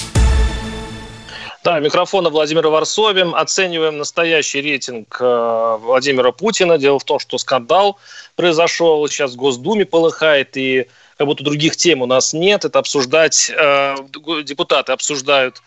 да, 1.63 1.79
микрофона 1.79 2.29
Владимира 2.29 2.69
Варсовин. 2.69 3.35
Оцениваем 3.35 3.97
настоящий 3.97 4.61
рейтинг 4.61 5.17
э, 5.19 5.77
Владимира 5.79 6.31
Путина. 6.31 6.77
Дело 6.77 6.97
в 6.97 7.03
том, 7.03 7.19
что 7.19 7.37
скандал 7.37 7.97
произошел, 8.35 9.07
сейчас 9.07 9.33
в 9.33 9.35
Госдуме 9.35 9.85
полыхает, 9.85 10.57
и 10.57 10.87
как 11.17 11.27
будто 11.27 11.43
других 11.43 11.75
тем 11.75 12.01
у 12.01 12.07
нас 12.07 12.33
нет. 12.33 12.65
Это 12.65 12.79
обсуждать, 12.79 13.51
э, 13.55 13.95
депутаты 14.43 14.91
обсуждают 14.91 15.61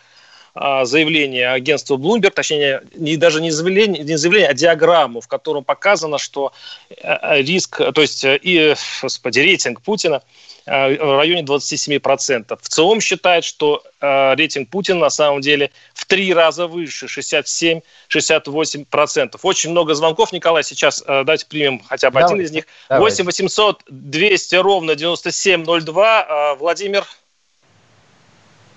э, 0.55 0.83
заявление 0.83 1.49
агентства 1.49 1.95
Bloomberg, 1.95 2.31
точнее, 2.31 2.83
не, 2.95 3.15
даже 3.15 3.41
не 3.41 3.51
заявление, 3.51 4.03
не 4.03 4.17
заявление, 4.17 4.49
а 4.49 4.53
диаграмму, 4.53 5.21
в 5.21 5.27
котором 5.29 5.63
показано, 5.63 6.17
что 6.17 6.51
риск, 7.01 7.77
то 7.77 8.01
есть, 8.01 8.25
и, 8.25 8.75
господи, 9.01 9.39
рейтинг 9.39 9.81
Путина– 9.81 10.21
в 10.65 11.17
районе 11.17 11.43
27%. 11.43 12.57
В 12.59 12.67
целом 12.67 12.99
считает, 12.99 13.43
что 13.43 13.83
э, 14.01 14.35
рейтинг 14.35 14.69
Путина 14.69 14.99
на 14.99 15.09
самом 15.09 15.41
деле 15.41 15.71
в 15.93 16.05
три 16.05 16.33
раза 16.33 16.67
выше, 16.67 17.05
67-68%. 17.05 19.39
Очень 19.43 19.71
много 19.71 19.93
звонков, 19.93 20.31
Николай, 20.31 20.63
сейчас 20.63 21.03
э, 21.05 21.23
давайте 21.23 21.45
примем 21.45 21.81
хотя 21.87 22.09
бы 22.09 22.15
давайте, 22.15 22.33
один 22.33 22.45
из 22.45 22.51
них. 22.51 22.65
Давайте. 22.89 23.23
8 23.23 23.25
800 23.25 23.83
200 23.89 24.55
ровно 24.55 24.95
9702. 24.95 26.55
Владимир... 26.55 27.05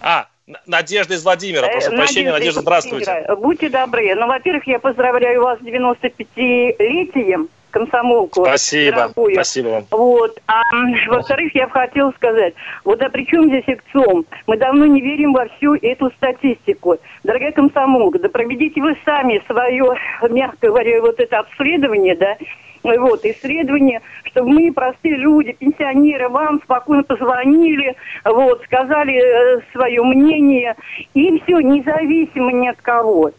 А, 0.01 0.29
Надежда 0.67 1.15
из 1.15 1.25
Владимира, 1.25 1.63
прошу 1.63 1.91
Надежда 1.91 1.97
прощения. 1.97 2.33
Надежда, 2.33 2.61
здравствуйте. 2.63 3.27
Будьте 3.39 3.69
добры. 3.69 4.15
Ну, 4.15 4.27
во-первых, 4.27 4.67
я 4.67 4.79
поздравляю 4.79 5.43
вас 5.43 5.59
с 5.59 5.63
95-летием 5.63 7.49
комсомолку. 7.71 8.45
Спасибо, 8.45 8.97
дорогую. 8.97 9.35
спасибо. 9.35 9.85
Вот. 9.91 10.39
А 10.47 10.63
во-вторых, 11.09 11.55
я 11.55 11.67
бы 11.67 11.73
хотела 11.73 12.11
сказать, 12.13 12.55
вот 12.85 13.03
а 13.03 13.09
при 13.09 13.27
чем 13.27 13.47
здесь 13.49 13.65
ИКЦОМ? 13.67 14.25
Мы 14.47 14.57
давно 14.57 14.87
не 14.87 15.01
верим 15.01 15.33
во 15.33 15.47
всю 15.49 15.75
эту 15.75 16.11
статистику. 16.13 16.97
Дорогая 17.25 17.53
комсомолка, 17.53 18.19
да 18.19 18.29
проведите 18.29 18.81
вы 18.81 18.97
сами 19.05 19.43
свое, 19.47 19.95
мягко 20.31 20.69
говоря, 20.69 21.01
вот 21.01 21.21
это 21.21 21.39
обследование, 21.39 22.17
да, 22.17 22.37
вот, 22.83 23.25
исследование, 23.25 24.01
чтобы 24.25 24.51
мы, 24.51 24.73
простые 24.73 25.17
люди, 25.17 25.53
пенсионеры, 25.53 26.29
вам 26.29 26.61
спокойно 26.63 27.03
позвонили, 27.03 27.97
вот, 28.25 28.63
сказали 28.65 29.15
э, 29.15 29.61
свое 29.73 30.03
мнение, 30.03 30.77
и 31.15 31.41
все, 31.41 31.61
независимо 31.61 32.53
ни 32.53 32.69
от 32.69 32.81
кого. 32.81 33.33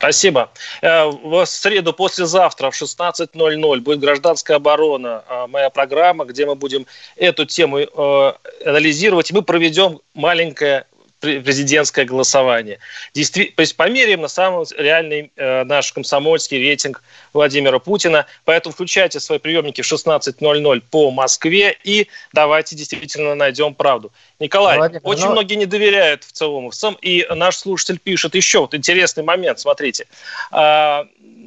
Спасибо. 0.00 0.50
Э, 0.80 1.10
в 1.10 1.44
среду 1.44 1.92
послезавтра 1.92 2.70
в 2.70 2.82
16.00 2.82 3.80
будет 3.80 4.00
«Гражданская 4.00 4.56
оборона», 4.56 5.22
э, 5.28 5.46
моя 5.46 5.68
программа, 5.68 6.24
где 6.24 6.46
мы 6.46 6.54
будем 6.54 6.86
эту 7.16 7.44
тему 7.44 7.80
э, 7.80 8.32
анализировать. 8.64 9.30
Мы 9.30 9.42
проведем 9.42 10.00
маленькое 10.14 10.86
президентское 11.20 12.04
голосование. 12.04 12.78
Действи- 13.14 13.52
то 13.54 13.60
есть 13.60 13.76
померяем 13.76 14.22
на 14.22 14.28
самом 14.28 14.64
реальный 14.76 15.30
э, 15.36 15.64
наш 15.64 15.92
комсомольский 15.92 16.58
рейтинг 16.58 17.02
Владимира 17.32 17.78
Путина. 17.78 18.26
Поэтому 18.44 18.72
включайте 18.72 19.20
свои 19.20 19.38
приемники 19.38 19.82
в 19.82 19.92
16.00 19.92 20.82
по 20.90 21.10
Москве 21.10 21.76
и 21.84 22.08
давайте 22.32 22.74
действительно 22.74 23.34
найдем 23.34 23.74
правду. 23.74 24.12
Николай, 24.38 24.78
Владимир, 24.78 25.00
очень 25.04 25.22
но... 25.22 25.28
Ну 25.28 25.32
многие 25.32 25.54
не 25.54 25.66
доверяют 25.66 26.24
в 26.24 26.32
целом. 26.32 26.70
И 27.02 27.26
наш 27.30 27.56
слушатель 27.56 27.98
пишет 27.98 28.34
еще 28.34 28.60
вот 28.60 28.74
интересный 28.74 29.22
момент, 29.22 29.60
смотрите. 29.60 30.06
А, 30.50 31.06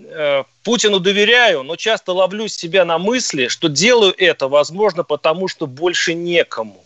э, 0.09 0.43
Путину 0.63 0.99
доверяю, 0.99 1.63
но 1.63 1.75
часто 1.75 2.13
ловлю 2.13 2.47
себя 2.47 2.85
на 2.85 2.97
мысли, 2.97 3.47
что 3.47 3.67
делаю 3.67 4.13
это, 4.17 4.47
возможно, 4.47 5.03
потому 5.03 5.47
что 5.47 5.65
больше 5.65 6.13
некому. 6.13 6.82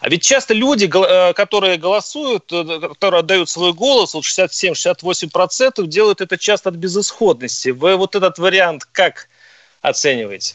А 0.00 0.08
ведь 0.08 0.22
часто 0.22 0.54
люди, 0.54 0.90
э, 0.92 1.32
которые 1.34 1.76
голосуют, 1.76 2.52
э, 2.52 2.80
которые 2.80 3.20
отдают 3.20 3.48
свой 3.48 3.72
голос, 3.72 4.14
вот 4.14 4.24
67-68%, 4.24 5.86
делают 5.86 6.20
это 6.20 6.38
часто 6.38 6.70
от 6.70 6.76
безысходности. 6.76 7.70
Вы 7.70 7.96
вот 7.96 8.14
этот 8.14 8.38
вариант 8.38 8.86
как 8.90 9.28
оцениваете? 9.82 10.54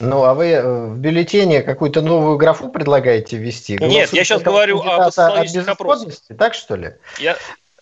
Ну, 0.00 0.24
а 0.24 0.34
вы 0.34 0.46
э, 0.46 0.86
в 0.86 0.98
бюллетене 0.98 1.62
какую-то 1.62 2.02
новую 2.02 2.36
графу 2.36 2.68
предлагаете 2.68 3.36
ввести? 3.36 3.78
Нет, 3.80 4.12
я 4.12 4.24
сейчас 4.24 4.42
говорю 4.42 4.80
о 4.80 5.06
опросах. 5.06 6.12
Так 6.38 6.54
что 6.54 6.76
ли? 6.76 6.92
Я... 7.18 7.36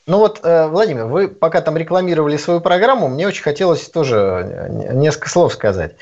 Ну 0.05 0.19
вот, 0.19 0.41
Владимир, 0.43 1.05
вы 1.05 1.29
пока 1.29 1.61
там 1.61 1.77
рекламировали 1.77 2.37
свою 2.37 2.61
программу, 2.61 3.07
мне 3.07 3.29
очень 3.29 3.45
хотелось 3.45 3.89
тоже 3.89 4.69
несколько 4.93 5.29
слов 5.29 5.53
сказать. 5.53 5.95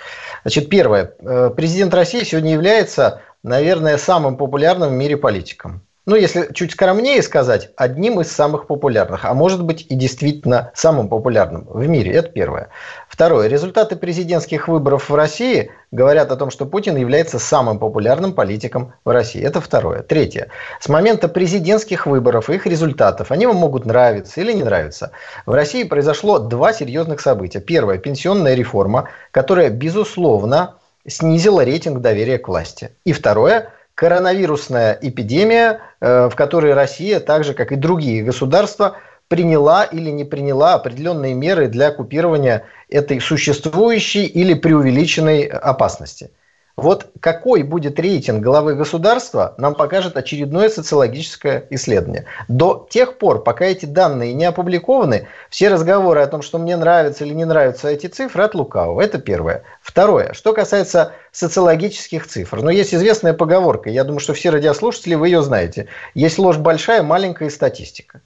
Значит, 0.43 0.71
первое. 0.71 1.13
Президент 1.55 1.93
России 1.93 2.25
сегодня 2.25 2.55
является 2.55 3.21
наверное, 3.43 3.99
самым 3.99 4.37
популярным 4.37 4.91
в 4.91 4.93
мире 4.93 5.17
политиком. 5.17 5.83
ну, 6.11 6.17
если 6.17 6.53
чуть 6.53 6.73
скромнее 6.73 7.23
сказать, 7.23 7.71
одним 7.77 8.21
из 8.21 8.33
самых 8.33 8.67
популярных, 8.67 9.25
а 9.25 9.33
может 9.33 9.63
быть 9.63 9.87
и 9.89 9.95
действительно 9.95 10.73
самым 10.75 11.09
популярным 11.09 11.67
в 11.69 11.87
мире. 11.87 12.13
Это 12.13 12.31
первое. 12.31 12.71
Второе. 13.09 13.47
Результаты 13.49 13.95
президентских 13.95 14.67
выборов 14.67 15.09
в 15.09 15.15
России 15.15 15.71
говорят 15.93 16.33
о 16.33 16.37
том, 16.37 16.51
что 16.51 16.67
Путин 16.67 16.97
является 16.97 17.39
самым 17.39 17.79
популярным 17.79 18.33
политиком 18.33 18.95
в 19.05 19.11
России. 19.11 19.41
Это 19.41 19.61
второе. 19.61 20.03
Третье. 20.03 20.49
С 20.81 20.89
момента 20.89 21.29
президентских 21.29 22.07
выборов 22.07 22.51
и 22.51 22.55
их 22.55 22.67
результатов, 22.67 23.31
они 23.31 23.47
вам 23.47 23.57
могут 23.57 23.87
нравиться 23.87 24.41
или 24.41 24.53
не 24.53 24.65
нравиться, 24.65 25.13
в 25.47 25.53
России 25.53 25.85
произошло 25.85 26.41
два 26.41 26.73
серьезных 26.73 27.21
события. 27.21 27.61
Первое. 27.61 27.99
Пенсионная 27.99 28.55
реформа, 28.55 29.11
которая, 29.31 29.71
безусловно, 29.71 30.75
снизила 31.07 31.65
рейтинг 31.65 32.01
доверия 32.01 32.39
к 32.39 32.49
власти. 32.49 32.91
И 33.05 33.13
второе– 33.13 33.73
коронавирусная 33.95 34.99
эпидемия, 35.03 35.81
э, 36.01 36.29
в 36.31 36.35
которой 36.35 36.73
Россия, 36.73 37.21
так 37.21 37.45
же 37.45 37.53
как 37.55 37.71
и 37.73 37.77
другие 37.77 38.23
государства, 38.23 38.97
приняла 39.29 39.85
или 39.85 40.11
не 40.11 40.25
приняла 40.25 40.75
определенные 40.75 41.35
меры 41.35 41.69
для 41.69 41.93
купирования 41.93 42.65
этой 42.89 43.21
существующей 43.21 44.25
или 44.25 44.55
преувеличенной 44.55 45.45
опасности. 45.45 46.31
Вот 46.83 47.09
какой 47.21 47.63
будет 47.63 48.01
рейтинг 48.01 48.43
главы 48.43 48.75
государства, 48.75 49.55
нам 49.59 49.75
покажет 49.75 50.17
очередное 50.17 50.71
социологическое 50.71 51.67
исследование. 51.71 52.25
До 52.49 52.87
тех 52.89 53.19
пор, 53.19 53.43
пока 53.43 53.67
эти 53.67 53.85
данные 53.85 54.33
не 54.33 54.47
опубликованы, 54.47 55.29
все 55.51 55.69
разговоры 55.69 56.23
о 56.23 56.27
том, 56.27 56.41
что 56.41 56.59
мне 56.59 56.77
нравятся 56.77 57.25
или 57.25 57.35
не 57.35 57.45
нравятся 57.45 57.89
эти 57.89 58.07
цифры, 58.07 58.45
от 58.45 58.55
лукавого. 58.55 59.01
Это 59.01 59.19
первое. 59.19 59.63
Второе. 59.83 60.33
Что 60.33 60.55
касается 60.55 61.13
социологических 61.33 62.27
цифр. 62.27 62.63
Ну, 62.63 62.71
есть 62.71 62.95
известная 62.95 63.35
поговорка, 63.35 63.91
я 63.91 64.05
думаю, 64.05 64.21
что 64.21 64.33
все 64.33 64.51
радиослушатели, 64.51 65.15
вы 65.15 65.29
ее 65.29 65.43
знаете. 65.43 65.89
Есть 66.15 66.39
ложь 66.39 66.57
большая, 66.57 67.03
маленькая 67.03 67.51
статистика. 67.51 68.23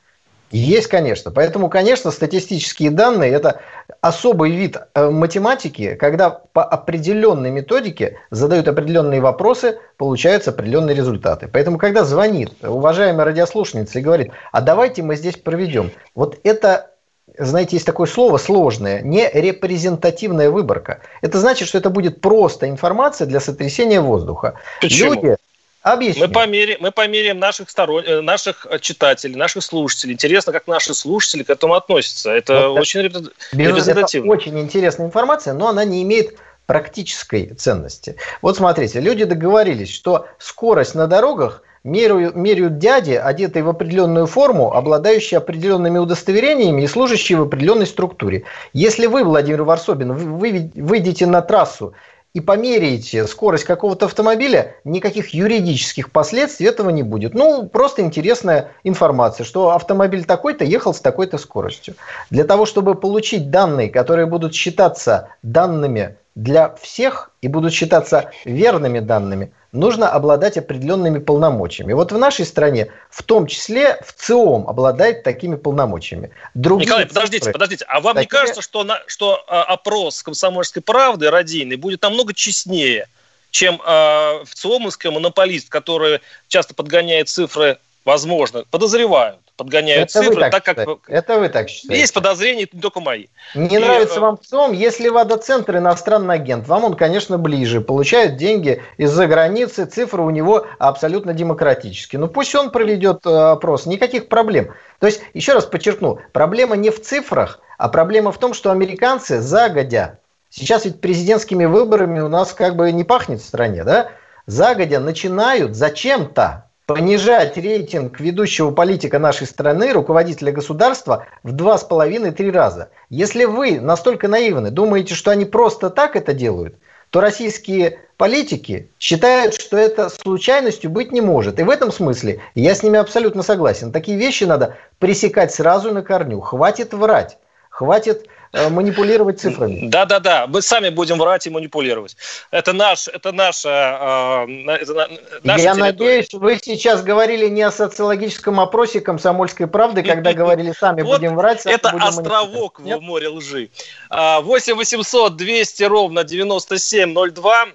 Есть, 0.55 0.87
конечно. 0.87 1.33
Поэтому, 1.33 1.69
конечно, 1.69 2.13
статистические 2.13 2.93
данные– 2.93 3.31
это 3.33 3.61
особый 4.01 4.51
вид 4.51 4.77
э, 4.95 5.11
математики, 5.11 5.95
когда 5.95 6.31
по 6.31 6.65
определенной 6.65 7.51
методике 7.51 8.19
задают 8.31 8.69
определенные 8.69 9.21
вопросы, 9.21 9.79
получаются 9.97 10.51
определенные 10.51 10.97
результаты. 10.97 11.49
Поэтому, 11.49 11.79
когда 11.79 12.05
звонит 12.05 12.53
уважаемая 12.63 13.25
радиослушательница 13.25 13.99
и 13.99 14.03
говорит, 14.03 14.33
а 14.53 14.61
давайте 14.61 15.03
мы 15.03 15.17
здесь 15.17 15.37
проведем, 15.37 15.91
вот 16.15 16.39
это 16.45 16.91
знаете, 17.37 17.77
есть 17.77 17.87
такое 17.87 18.07
слово 18.07 18.39
сложное, 18.39 19.01
не 19.03 19.29
репрезентативная 19.29 20.51
выборка. 20.51 21.01
Это 21.21 21.41
значит, 21.41 21.67
что 21.67 21.79
это 21.79 21.91
будет 21.91 22.21
просто 22.21 22.69
информация 22.69 23.27
для 23.27 23.41
сотрясения 23.41 24.01
воздуха. 24.01 24.55
Почему? 24.81 25.15
Люди, 25.15 25.37
Объясни. 25.85 26.23
Мы 26.23 26.29
померяем, 26.29 26.79
мы 26.81 26.91
померяем 26.93 27.39
наших, 27.39 27.69
сторон, 27.69 28.03
э, 28.07 28.23
наших 28.23 28.67
читателей, 28.81 29.37
наших 29.37 29.63
слушателей. 29.63 30.15
Интересно, 30.15 30.51
как 30.51 30.67
наши 30.67 30.95
слушатели 30.95 31.43
к 31.43 31.51
этому 31.51 31.75
относятся. 31.75 32.31
Это 32.31 32.71
вот 32.71 32.81
очень 32.81 33.03
репрезентативно. 33.03 34.25
Это 34.25 34.33
очень 34.33 34.59
интересная 34.59 35.07
информация, 35.07 35.53
но 35.53 35.69
она 35.69 35.85
не 35.85 36.03
имеет 36.03 36.39
практической 36.65 37.49
ценности. 37.49 38.17
Вот 38.41 38.57
смотрите, 38.57 38.99
люди 38.99 39.25
договорились, 39.25 39.93
что 39.93 40.27
скорость 40.39 40.95
на 40.95 41.07
дорогах 41.07 41.63
меряют, 41.85 42.35
меряют 42.35 42.79
дяди, 42.79 43.13
одетые 43.13 43.63
в 43.63 43.69
определенную 43.69 44.27
форму, 44.27 44.73
обладающие 44.73 45.37
определенными 45.37 45.99
удостоверениями 45.99 46.81
и 46.81 46.87
служащие 46.87 47.37
в 47.37 47.43
определенной 47.43 47.87
структуре. 47.87 48.45
Если 48.73 49.07
вы, 49.07 49.23
Владимир 49.23 49.65
Варсобин, 49.65 50.15
вы 50.15 50.71
выйдете 50.75 51.27
на 51.27 51.43
трассу 51.43 51.93
и 52.35 52.41
померяете 52.41 53.27
скорость 53.29 53.65
какого-то 53.65 54.07
автомобиля, 54.07 54.75
никаких 54.83 55.29
юридических 55.29 56.11
последствий 56.11 56.67
этого 56.67 56.91
не 56.91 57.05
будет. 57.05 57.33
Ну, 57.33 57.69
просто 57.69 58.03
интересная 58.03 58.73
информация, 58.83 59.45
что 59.45 59.71
автомобиль 59.71 60.25
такой-то 60.25 60.65
ехал 60.65 60.93
с 60.93 61.01
такой-то 61.01 61.39
скоростью. 61.39 61.95
Для 62.31 62.43
того, 62.43 62.67
чтобы 62.67 62.97
получить 62.97 63.51
данные, 63.51 63.89
которые 63.89 64.27
будут 64.27 64.53
считаться 64.53 65.29
данными 65.45 66.17
для 66.35 66.75
всех 66.81 67.31
и 67.41 67.47
будут 67.47 67.73
считаться 67.73 68.33
верными 68.45 68.99
данными– 68.99 69.53
нужно 69.75 70.09
обладать 70.09 70.57
определенными 70.57 71.19
полномочиями. 71.19 71.93
Вот 71.93 72.13
в 72.13 72.19
нашей 72.19 72.47
стране, 72.47 72.89
в 73.11 73.23
том 73.23 73.47
числе 73.47 73.99
в 74.07 74.13
ЦИОМ, 74.15 74.69
обладает 74.69 75.23
такими 75.25 75.57
полномочиями. 75.57 76.31
Другие 76.55 76.87
Николай, 76.87 77.07
подождите, 77.07 77.39
цифры, 77.41 77.53
подождите. 77.53 77.85
А 77.89 78.01
вам 78.01 78.15
такие... 78.15 78.25
не 78.25 78.29
кажется, 78.29 78.63
что, 78.63 78.85
на, 78.85 79.03
что 79.07 79.45
а, 79.49 79.65
опрос 79.65 80.23
комсомольской 80.23 80.81
правды 80.81 81.29
радийный 81.31 81.77
будет 81.77 82.03
намного 82.03 82.33
честнее, 82.33 83.09
чем 83.51 83.81
а, 83.85 84.45
в 84.45 84.55
ЦИОМовской 84.55 85.11
монополист, 85.11 85.69
который 85.69 86.21
часто 86.49 86.73
подгоняет 86.75 87.29
цифры, 87.29 87.79
возможно, 88.05 88.65
подозревают, 88.71 89.41
подгоняют 89.57 90.11
это 90.11 90.23
цифры, 90.23 90.41
так, 90.41 90.65
так 90.65 90.65
как... 90.65 90.99
Это 91.09 91.39
вы 91.39 91.49
так 91.49 91.69
считаете. 91.69 92.01
Есть 92.01 92.15
подозрения, 92.15 92.69
не 92.73 92.81
только 92.81 93.01
мои. 93.01 93.27
Не 93.55 93.77
и, 93.77 93.79
нравится 93.79 94.17
э, 94.17 94.21
вам 94.21 94.39
ЦИОМ, 94.39 94.73
если 94.73 95.09
Водоцентр 95.09 95.77
иностранный 95.77 96.35
агент, 96.35 96.67
вам 96.67 96.85
он, 96.85 96.95
конечно, 96.95 97.39
ближе, 97.39 97.81
получает 97.81 98.37
деньги 98.37 98.83
из-за 98.97 99.27
границы, 99.27 99.87
цифры 99.87 100.23
у 100.23 100.31
него 100.31 100.67
абсолютно 100.79 101.33
демократические. 101.35 102.21
Ну 102.21 102.29
пусть 102.29 102.55
он 102.55 102.71
проведет 102.71 103.25
э, 103.27 103.31
опрос, 103.31 103.87
никаких 103.87 104.29
проблем. 104.29 104.73
То 104.99 105.07
есть, 105.07 105.23
еще 105.35 105.53
раз 105.53 105.67
подчеркну, 105.67 106.21
проблема 106.33 106.77
не 106.77 106.91
в 106.91 107.01
цифрах, 107.01 107.61
а 107.79 107.89
проблема 107.89 108.33
в 108.33 108.39
том, 108.39 108.55
что 108.55 108.71
американцы 108.71 109.41
загодя, 109.41 110.19
сейчас 110.51 110.85
ведь 110.85 111.01
президентскими 111.01 111.65
выборами 111.65 112.21
у 112.21 112.29
нас 112.29 112.53
как 112.53 112.77
бы 112.77 112.91
не 112.93 113.05
пахнет 113.05 113.41
в 113.41 113.45
стране, 113.45 113.85
да, 113.85 114.11
загодя 114.47 115.01
начинают 115.01 115.75
зачем-то 115.75 116.71
понижать 116.87 117.57
рейтинг 117.57 118.21
ведущего 118.21 118.71
политика 118.71 119.19
нашей 119.19 119.47
страны, 119.47 119.93
руководителя 119.93 120.53
государства, 120.53 121.27
в 121.43 121.53
два 121.53 121.79
с 121.79 121.85
половиной-три 121.85 122.51
раза. 122.51 122.91
Если 123.09 123.45
вы 123.45 123.81
настолько 123.81 124.29
наивны, 124.29 124.71
думаете, 124.71 125.15
что 125.15 125.31
они 125.31 125.45
просто 125.45 125.91
так 125.91 126.17
это 126.17 126.35
делают, 126.35 126.77
то 127.11 127.21
российские 127.21 128.01
политики 128.17 128.91
считают, 128.99 129.55
что 129.55 129.77
это 129.77 130.09
случайностью 130.09 130.91
быть 130.91 131.13
не 131.13 131.21
может. 131.21 131.59
И 131.59 131.63
в 131.63 131.71
этом 131.71 131.93
смысле 131.93 132.41
я 132.55 132.75
с 132.75 132.83
ними 132.83 132.99
абсолютно 132.99 133.43
согласен. 133.43 133.93
Такие 133.93 134.19
вещи 134.19 134.45
надо 134.45 134.77
пресекать 134.99 135.55
сразу 135.55 135.93
на 135.93 136.03
корню. 136.03 136.41
Хватит 136.41 136.93
врать. 136.93 137.39
Хватит 137.71 138.27
манипулировать 138.71 139.41
цифрами. 139.41 139.89
Да-да-да, 139.89 140.47
мы 140.47 140.63
сами 140.63 140.89
будем 140.89 141.19
врать 141.19 141.47
и 141.47 141.51
манипулировать. 141.51 142.17
Это 142.51 142.73
наш, 142.73 143.09
это 143.09 143.33
наша, 143.33 144.47
э, 144.49 144.71
это 144.73 145.09
наша 145.43 145.63
Я 145.63 145.73
территория. 145.73 145.75
надеюсь, 145.75 146.29
вы 146.33 146.59
сейчас 146.63 147.03
говорили 147.03 147.49
не 147.49 147.63
о 147.63 147.71
социологическом 147.71 148.61
опросе 148.61 149.01
комсомольской 149.01 149.67
правды, 149.67 150.03
когда 150.03 150.33
говорили 150.33 150.73
сами 150.79 151.03
вот 151.03 151.19
будем 151.19 151.37
врать. 151.37 151.67
Это 151.67 151.91
островок 151.91 152.81
в 152.81 153.01
море 153.01 153.29
лжи. 153.29 153.71
8 154.11 154.75
800 154.75 155.37
200 155.37 155.83
ровно 155.85 156.25
9702 156.25 157.67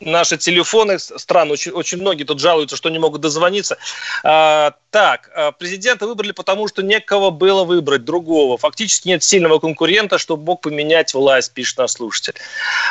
наши 0.00 0.36
телефоны 0.36 0.98
стран, 0.98 1.50
очень, 1.50 1.72
очень 1.72 1.98
многие 1.98 2.24
тут 2.24 2.40
жалуются, 2.40 2.76
что 2.76 2.90
не 2.90 2.98
могут 2.98 3.20
дозвониться. 3.20 3.78
А, 4.24 4.74
так, 4.90 5.30
а, 5.34 5.52
президента 5.52 6.06
выбрали 6.06 6.32
потому, 6.32 6.68
что 6.68 6.82
некого 6.82 7.30
было 7.30 7.64
выбрать 7.64 8.04
другого. 8.04 8.58
Фактически 8.58 9.08
нет 9.08 9.22
сильного 9.22 9.58
конкурента, 9.58 10.18
чтобы 10.18 10.44
мог 10.44 10.62
поменять 10.62 11.14
власть, 11.14 11.52
пишет 11.52 11.78
наш 11.78 11.92
слушатель. 11.92 12.34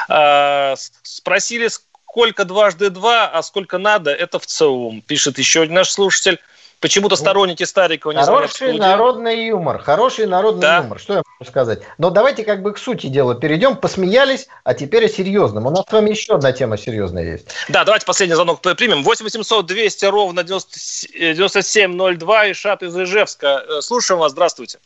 А, 0.07 0.75
спросили, 1.03 1.67
сколько 1.67 2.45
дважды 2.45 2.89
два, 2.89 3.27
а 3.27 3.43
сколько 3.43 3.77
надо, 3.77 4.11
это 4.11 4.39
в 4.39 4.45
целом, 4.45 5.01
пишет 5.01 5.37
еще 5.37 5.63
один 5.63 5.75
наш 5.75 5.89
слушатель. 5.89 6.39
Почему-то 6.79 7.17
сторонники 7.17 7.63
Старикова 7.63 8.13
не 8.13 8.23
Хороший 8.23 8.77
народный 8.77 9.47
юмор. 9.47 9.79
Хороший 9.79 10.27
народный 10.27 10.61
да. 10.61 10.77
юмор. 10.77 10.97
Что 10.97 11.15
я 11.15 11.23
могу 11.25 11.49
сказать? 11.49 11.81
Но 11.97 12.09
давайте 12.09 12.45
как 12.45 12.61
бы 12.61 12.71
к 12.71 12.77
сути 12.77 13.07
дела 13.07 13.35
перейдем. 13.35 13.75
Посмеялись, 13.75 14.47
а 14.63 14.73
теперь 14.73 15.05
о 15.05 15.09
серьезном. 15.09 15.65
У 15.65 15.71
нас 15.71 15.83
с 15.87 15.91
вами 15.91 16.11
еще 16.11 16.35
одна 16.35 16.53
тема 16.53 16.77
серьезная 16.77 17.33
есть. 17.33 17.49
Да, 17.67 17.83
давайте 17.83 18.05
последний 18.05 18.35
звонок 18.35 18.61
примем. 18.61 19.03
8 19.03 19.25
800 19.25 19.65
200 19.65 20.05
ровно 20.05 20.43
9702. 20.43 22.51
Ишат 22.51 22.81
из 22.81 22.97
Ижевска. 22.97 23.65
Э, 23.67 23.81
слушаем 23.81 24.21
вас. 24.21 24.31
Здравствуйте. 24.31 24.79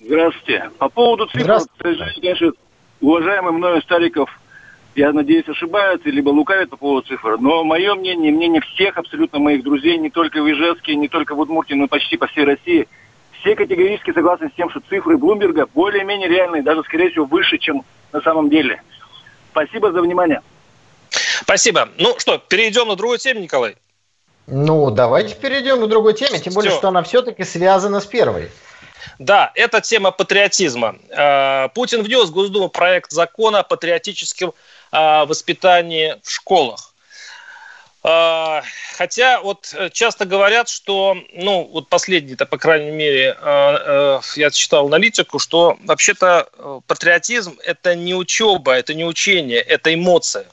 Здравствуйте. 0.00 0.70
По 0.78 0.88
поводу 0.88 1.26
цифр, 1.26 1.60
конечно, 2.20 2.52
уважаемый 3.00 3.52
мною 3.52 3.82
Стариков 3.82 4.30
я 4.94 5.12
надеюсь, 5.12 5.48
ошибаются, 5.48 6.08
либо 6.08 6.30
лукавят 6.30 6.70
по 6.70 6.76
поводу 6.76 7.08
цифр. 7.08 7.36
Но 7.38 7.64
мое 7.64 7.94
мнение, 7.94 8.32
мнение 8.32 8.60
всех 8.60 8.96
абсолютно 8.96 9.38
моих 9.38 9.62
друзей, 9.62 9.98
не 9.98 10.10
только 10.10 10.42
в 10.42 10.50
Ижевске, 10.50 10.94
не 10.94 11.08
только 11.08 11.34
в 11.34 11.40
Удмуртии, 11.40 11.74
но 11.74 11.88
почти 11.88 12.16
по 12.16 12.26
всей 12.26 12.44
России, 12.44 12.88
все 13.40 13.54
категорически 13.54 14.12
согласны 14.12 14.48
с 14.48 14.56
тем, 14.56 14.70
что 14.70 14.80
цифры 14.88 15.18
Блумберга 15.18 15.66
более-менее 15.74 16.28
реальные, 16.28 16.62
даже, 16.62 16.82
скорее 16.84 17.10
всего, 17.10 17.24
выше, 17.24 17.58
чем 17.58 17.84
на 18.12 18.20
самом 18.20 18.48
деле. 18.48 18.80
Спасибо 19.50 19.92
за 19.92 20.00
внимание. 20.00 20.40
Спасибо. 21.10 21.88
Ну 21.98 22.14
что, 22.18 22.38
перейдем 22.38 22.88
на 22.88 22.96
другую 22.96 23.18
тему, 23.18 23.40
Николай? 23.40 23.76
Ну, 24.46 24.90
давайте 24.90 25.34
перейдем 25.34 25.84
к 25.84 25.88
другой 25.88 26.14
теме, 26.14 26.38
тем 26.38 26.52
более, 26.52 26.70
Все. 26.70 26.78
что 26.78 26.88
она 26.88 27.02
все-таки 27.02 27.44
связана 27.44 28.00
с 28.00 28.06
первой. 28.06 28.50
Да, 29.18 29.52
это 29.54 29.80
тема 29.80 30.10
патриотизма. 30.10 30.96
Э, 31.10 31.68
Путин 31.74 32.02
внес 32.02 32.28
в 32.28 32.32
Госдуму 32.32 32.68
проект 32.68 33.10
закона 33.10 33.60
о 33.60 33.62
патриотическом 33.62 34.54
воспитании 35.26 36.16
в 36.22 36.30
школах. 36.30 36.94
А, 38.06 38.62
хотя 38.98 39.40
вот 39.40 39.72
э, 39.72 39.88
часто 39.90 40.26
говорят, 40.26 40.68
что, 40.68 41.16
ну, 41.32 41.64
вот 41.72 41.88
последний-то, 41.88 42.44
по 42.44 42.58
крайней 42.58 42.90
мере, 42.90 43.34
а, 43.40 44.20
э, 44.36 44.38
я 44.38 44.50
читал 44.50 44.88
аналитику, 44.88 45.38
что 45.38 45.78
вообще-то 45.84 46.46
э, 46.52 46.80
патриотизм– 46.86 47.58
это 47.64 47.94
не 47.94 48.14
учеба, 48.14 48.74
это 48.74 48.92
не 48.92 49.06
учение, 49.06 49.58
это 49.58 49.94
эмоция. 49.94 50.44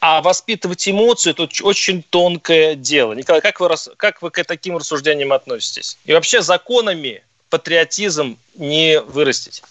А 0.00 0.20
воспитывать 0.20 0.86
эмоцию– 0.86 1.32
это 1.38 1.48
очень 1.62 2.02
тонкое 2.02 2.74
дело. 2.74 3.14
Николай, 3.14 3.40
как 3.40 3.60
вы, 3.60 3.70
как 3.96 4.20
вы 4.20 4.30
к 4.30 4.44
таким 4.44 4.76
рассуждениям 4.76 5.32
относитесь? 5.32 5.96
И 6.04 6.12
вообще 6.12 6.42
законами 6.42 7.22
патриотизм 7.48 8.36
не 8.56 9.00
вырастить? 9.00 9.62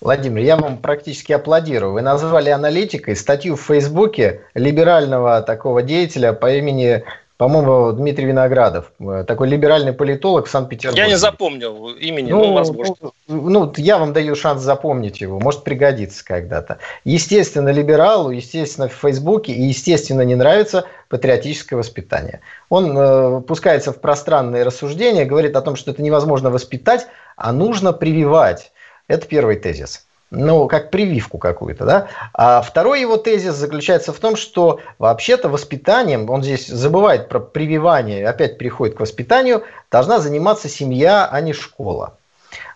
Владимир, 0.00 0.42
я 0.42 0.56
вам 0.56 0.78
практически 0.78 1.32
аплодирую. 1.32 1.92
Вы 1.92 2.02
назвали 2.02 2.50
аналитикой 2.50 3.16
статью 3.16 3.56
в 3.56 3.62
Фейсбуке 3.62 4.42
либерального 4.54 5.42
такого 5.42 5.82
деятеля 5.82 6.32
по 6.32 6.52
имени 6.52 7.04
по-моему, 7.36 7.92
Дмитрий 7.92 8.24
Виноградов, 8.24 8.92
такой 9.26 9.48
либеральный 9.48 9.92
политолог 9.92 10.46
в 10.46 10.50
Санкт-Петербурге. 10.50 11.02
Я 11.02 11.08
не 11.08 11.18
запомнил 11.18 11.88
имени, 11.90 12.30
ну, 12.30 12.46
ну 12.46 12.52
возможно. 12.54 12.94
Ну, 13.28 13.48
ну, 13.50 13.72
я 13.76 13.98
вам 13.98 14.14
даю 14.14 14.34
шанс 14.34 14.62
запомнить 14.62 15.20
его, 15.20 15.38
может 15.38 15.62
пригодится 15.62 16.24
когда-то. 16.24 16.78
Естественно, 17.04 17.68
либералу, 17.68 18.30
естественно, 18.30 18.88
в 18.88 18.94
Фейсбуке 18.94 19.52
и, 19.52 19.64
естественно, 19.64 20.22
не 20.22 20.34
нравится 20.34 20.86
патриотическое 21.10 21.78
воспитание. 21.78 22.40
Он 22.70 22.96
э, 22.96 23.40
пускается 23.42 23.92
в 23.92 24.00
пространные 24.00 24.62
рассуждения, 24.62 25.26
говорит 25.26 25.56
о 25.56 25.60
том, 25.60 25.76
что 25.76 25.90
это 25.90 26.02
невозможно 26.02 26.50
воспитать, 26.50 27.06
а 27.36 27.52
нужно 27.52 27.92
прививать. 27.92 28.72
Это 29.08 29.26
первый 29.26 29.56
тезис. 29.56 30.06
Ну, 30.30 30.66
как 30.66 30.90
прививку 30.90 31.38
какую-то, 31.38 31.84
да. 31.84 32.08
А 32.34 32.60
второй 32.60 33.00
его 33.00 33.16
тезис 33.16 33.54
заключается 33.54 34.12
в 34.12 34.18
том, 34.18 34.34
что 34.34 34.80
вообще-то 34.98 35.48
воспитанием, 35.48 36.28
он 36.28 36.42
здесь 36.42 36.66
забывает 36.66 37.28
про 37.28 37.38
прививание, 37.38 38.28
опять 38.28 38.58
переходит 38.58 38.96
к 38.96 39.00
воспитанию, 39.00 39.62
должна 39.90 40.18
заниматься 40.18 40.68
семья, 40.68 41.28
а 41.30 41.40
не 41.40 41.52
школа. 41.52 42.14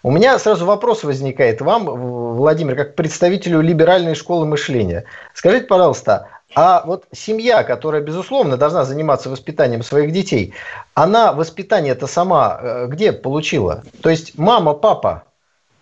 У 0.03 0.12
меня 0.12 0.38
сразу 0.38 0.64
вопрос 0.64 1.03
возникает 1.03 1.61
вам, 1.61 1.87
Владимир, 2.37 2.77
как 2.77 2.95
представителю 2.95 3.61
либеральной 3.61 4.14
школы 4.14 4.47
мышления. 4.47 5.05
Скажите, 5.35 5.66
пожалуйста, 5.66 6.29
а 6.55 6.83
вот 6.87 7.05
семья, 7.12 7.64
которая, 7.64 8.01
безусловно, 8.01 8.57
должна 8.57 8.85
заниматься 8.85 9.29
воспитанием 9.29 9.83
своих 9.83 10.12
детей, 10.12 10.55
она 10.95 11.33
воспитание-то 11.33 12.07
сама 12.07 12.59
э, 12.61 12.87
где 12.88 13.12
получила? 13.12 13.83
То 14.03 14.11
есть 14.11 14.38
мама, 14.38 14.75
папа, 14.75 15.25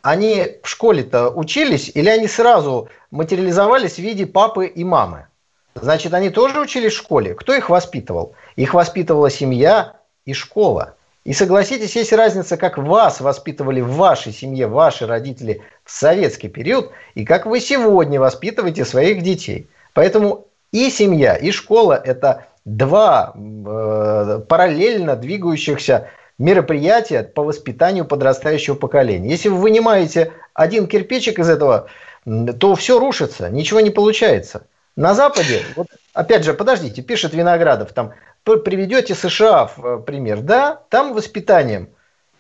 они 0.03 0.59
в 0.63 0.69
школе-то 0.69 1.31
учились 1.31 1.91
или 1.95 2.09
они 2.09 2.29
сразу 2.29 2.89
материализовались 3.11 3.95
в 3.95 3.99
виде 3.99 4.27
папы 4.27 4.67
и 4.67 4.85
мамы? 4.85 5.27
Значит, 5.75 6.15
они 6.15 6.31
тоже 6.31 6.61
учились 6.61 6.93
в 6.93 6.99
школе. 6.99 7.35
Кто 7.35 7.55
их 7.55 7.71
воспитывал? 7.71 8.35
Их 8.57 8.75
воспитывала 8.75 9.31
семья 9.31 9.95
и 10.25 10.33
школа. 10.33 10.95
И 11.25 11.35
согласитесь, 11.35 11.95
есть 11.95 12.13
разница, 12.13 12.57
как 12.57 12.79
вас 12.79 13.21
воспитывали 13.21 13.81
в 13.81 13.93
вашей 13.93 14.33
семье, 14.33 14.67
ваши 14.67 15.07
родители 15.07 15.63
в 15.85 15.91
советский 15.91 16.49
период, 16.49 16.91
и 17.15 17.25
как 17.25 17.45
вы 17.45 17.61
сегодня 17.61 18.19
воспитываете 18.19 18.85
своих 18.85 19.23
детей. 19.23 19.69
Поэтому 19.93 20.47
и 20.73 20.91
семья, 20.91 21.37
и 21.37 21.51
школа– 21.51 22.01
это 22.05 22.47
два 22.65 23.35
э, 23.35 24.41
параллельно 24.49 25.17
двигающихся 25.17 26.09
мероприятия 26.39 27.23
по 27.25 27.43
воспитанию 27.43 28.05
подрастающего 28.05 28.75
поколения. 28.75 29.29
Если 29.29 29.49
вы 29.49 29.59
вынимаете 29.59 30.33
один 30.55 30.87
кирпичик 30.87 31.39
из 31.39 31.49
этого, 31.49 31.89
то 32.25 32.75
все 32.75 32.99
рушится, 32.99 33.49
ничего 33.51 33.81
не 33.81 33.91
получается. 33.91 34.67
На 34.97 35.15
Западе, 35.15 35.63
вот, 35.77 35.87
опять 36.13 36.45
же, 36.45 36.55
подождите, 36.55 37.03
пишет 37.03 37.33
Виноградов, 37.33 37.93
там, 37.93 38.13
приведете 38.45 39.15
США 39.15 39.67
в 39.67 39.85
э, 39.85 39.99
пример, 39.99 40.41
да, 40.41 40.81
там 40.89 41.13
воспитанием 41.13 41.91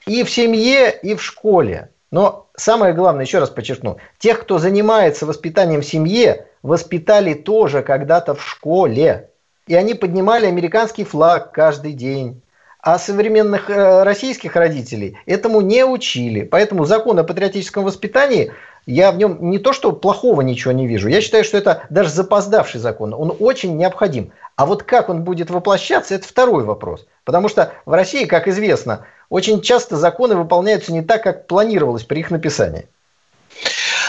и 0.06 0.24
в 0.24 0.30
семье, 0.30 0.90
и 0.90 1.14
в 1.14 1.22
школе. 1.22 1.90
Но 2.10 2.48
самое 2.56 2.94
главное, 2.94 3.26
еще 3.26 3.38
раз 3.38 3.50
подчеркну, 3.50 3.98
тех, 4.18 4.40
кто 4.40 4.58
занимается 4.58 5.26
воспитанием 5.26 5.82
в 5.82 5.86
семье, 5.86 6.46
воспитали 6.62 7.34
тоже 7.34 7.82
когда-то 7.82 8.34
в 8.34 8.44
школе. 8.44 9.30
И 9.66 9.74
они 9.74 9.94
поднимали 9.94 10.46
американский 10.46 11.04
флаг 11.04 11.52
каждый 11.52 11.92
день 11.92 12.40
а 12.80 12.98
современных 12.98 13.70
э, 13.70 14.02
российских 14.04 14.56
родителей 14.56 15.18
этому 15.26 15.60
не 15.60 15.84
учили. 15.84 16.42
Поэтому 16.42 16.84
закон 16.84 17.18
о 17.18 17.24
патриотическом 17.24 17.84
воспитании, 17.84 18.52
я 18.86 19.12
в 19.12 19.18
нем 19.18 19.50
не 19.50 19.58
то 19.58 19.72
что 19.72 19.92
плохого 19.92 20.40
ничего 20.40 20.72
не 20.72 20.86
вижу, 20.86 21.08
я 21.08 21.20
считаю, 21.20 21.44
что 21.44 21.58
это 21.58 21.82
даже 21.90 22.10
запоздавший 22.10 22.80
закон, 22.80 23.12
он 23.14 23.34
очень 23.38 23.76
необходим. 23.76 24.32
А 24.56 24.66
вот 24.66 24.82
как 24.82 25.08
он 25.08 25.22
будет 25.22 25.50
воплощаться, 25.50 26.14
это 26.14 26.26
второй 26.26 26.64
вопрос. 26.64 27.06
Потому 27.24 27.48
что 27.48 27.72
в 27.84 27.92
России, 27.92 28.24
как 28.24 28.48
известно, 28.48 29.04
очень 29.28 29.60
часто 29.60 29.96
законы 29.96 30.36
выполняются 30.36 30.92
не 30.92 31.02
так, 31.02 31.22
как 31.22 31.46
планировалось 31.46 32.04
при 32.04 32.20
их 32.20 32.30
написании. 32.30 32.88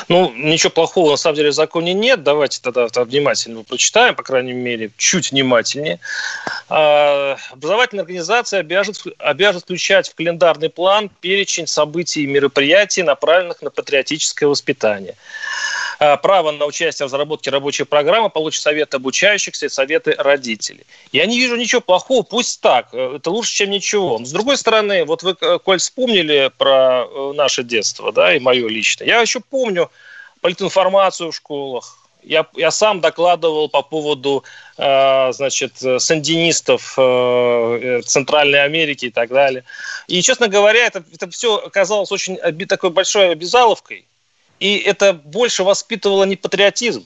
Ну, 0.10 0.34
ничего 0.36 0.72
плохого 0.72 1.12
на 1.12 1.17
самом 1.17 1.36
деле 1.36 1.52
в 1.52 1.54
законе 1.54 1.93
нет. 1.93 2.24
Давайте 2.24 2.60
тогда 2.62 2.88
внимательно 3.04 3.63
прочитаем, 3.63 4.15
по 4.15 4.24
крайней 4.24 4.54
мере, 4.54 4.89
чуть 4.98 5.32
внимательнее. 5.32 6.00
А, 6.67 7.38
образовательная 7.52 8.02
организация 8.02 8.60
обяжет, 8.60 9.63
включать 9.63 10.10
в 10.10 10.15
календарный 10.15 10.72
план 10.72 11.12
перечень 11.22 11.67
событий 11.67 12.24
и 12.24 12.28
мероприятий, 12.28 13.04
направленных 13.04 13.62
на 13.62 13.69
патриотическое 13.69 14.50
воспитание. 14.50 15.15
А, 16.00 16.16
право 16.16 16.52
на 16.52 16.66
участие 16.66 17.08
в 17.08 17.12
разработке 17.12 17.50
рабочей 17.50 17.84
программы 17.84 18.30
получат 18.30 18.64
советы 18.64 18.98
обучающихся 18.98 19.66
и 19.66 19.70
советы 19.70 20.16
родителей. 20.18 20.86
Я 21.12 21.26
не 21.26 21.38
вижу 21.38 21.58
ничего 21.58 21.82
плохого, 21.82 22.24
пусть 22.24 22.62
так, 22.62 22.88
э, 22.94 23.18
это 23.18 23.30
лучше, 23.30 23.54
чем 23.54 23.70
ничего. 23.70 24.18
Но 24.18 24.26
с 24.26 24.32
другой 24.32 24.58
стороны, 24.58 25.04
вот 25.04 25.24
вы, 25.24 25.36
э, 25.40 25.60
Коль, 25.60 25.80
вспомнили 25.80 26.52
про 26.58 27.04
э, 27.04 27.34
наше 27.36 27.64
детство, 27.64 28.14
да, 28.14 28.34
и 28.34 28.40
мое 28.40 28.70
личное. 28.70 29.08
Я 29.08 29.20
еще 29.20 29.42
помню 29.42 29.92
политинформацию 30.40 31.32
в 31.32 31.36
школах, 31.36 31.98
я, 32.24 32.46
я 32.56 32.72
сам 32.72 33.02
докладывал 33.02 33.68
по 33.68 33.82
поводу, 33.82 34.46
э, 34.78 35.34
значит, 35.34 35.74
сандинистов 35.98 36.94
э, 36.98 38.02
Центральной 38.06 38.64
Америки 38.64 39.08
и 39.08 39.12
так 39.12 39.30
далее. 39.30 39.66
И, 40.08 40.22
честно 40.22 40.48
говоря, 40.48 40.86
это, 40.86 41.04
это 41.14 41.30
все 41.30 41.58
оказалось 41.58 42.12
очень 42.14 42.38
такой 42.68 42.90
большой 42.90 43.32
обязаловкой. 43.32 44.06
И 44.60 44.78
это 44.78 45.13
больше 45.13 45.63
воспитывало 45.63 46.26
не 46.26 46.36
патриотизм, 46.36 47.06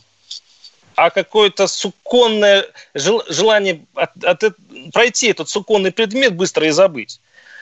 а 0.95 1.09
какое-то 1.09 1.67
суконное 1.67 2.65
желание 2.93 3.85
от, 3.95 4.23
от, 4.23 4.55
пройти 4.91 5.27
этот 5.27 5.49
суконный 5.49 5.91
предмет 5.91 6.35
быстро 6.35 6.67
и 6.67 6.71
забыть. 6.71 7.19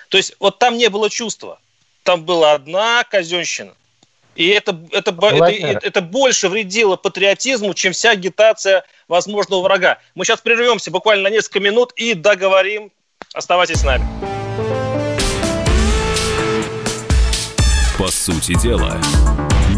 То 0.09 0.17
есть 0.17 0.35
вот 0.39 0.59
там 0.59 0.77
не 0.77 0.89
было 0.89 1.09
чувства. 1.09 1.59
Там 2.03 2.23
была 2.23 2.53
одна 2.53 3.03
казенщина. 3.03 3.73
И 4.35 4.47
это, 4.47 4.79
это, 4.91 5.11
это, 5.11 5.87
это 5.87 6.01
больше 6.01 6.47
вредило 6.47 6.95
патриотизму, 6.95 7.73
чем 7.73 7.91
вся 7.91 8.11
агитация 8.11 8.85
возможного 9.07 9.61
врага. 9.61 9.99
Мы 10.15 10.23
сейчас 10.23 10.39
прервемся 10.39 10.89
буквально 10.89 11.29
на 11.29 11.33
несколько 11.33 11.59
минут 11.59 11.91
и 11.97 12.13
договорим. 12.13 12.91
Оставайтесь 13.33 13.81
с 13.81 13.83
нами. 13.83 14.05
По 17.97 18.07
сути 18.07 18.59
дела, 18.59 18.99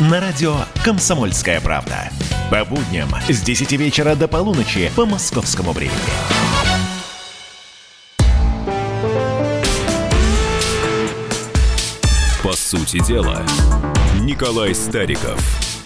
на 0.00 0.20
радио 0.20 0.56
«Комсомольская 0.84 1.60
правда». 1.60 2.10
По 2.50 2.64
будням 2.64 3.08
с 3.28 3.40
10 3.40 3.72
вечера 3.72 4.14
до 4.14 4.28
полуночи 4.28 4.90
по 4.94 5.06
московскому 5.06 5.72
времени. 5.72 5.96
По 12.42 12.52
сути 12.52 13.02
дела, 13.04 13.42
Николай 14.20 14.74
Стариков– 14.74 15.40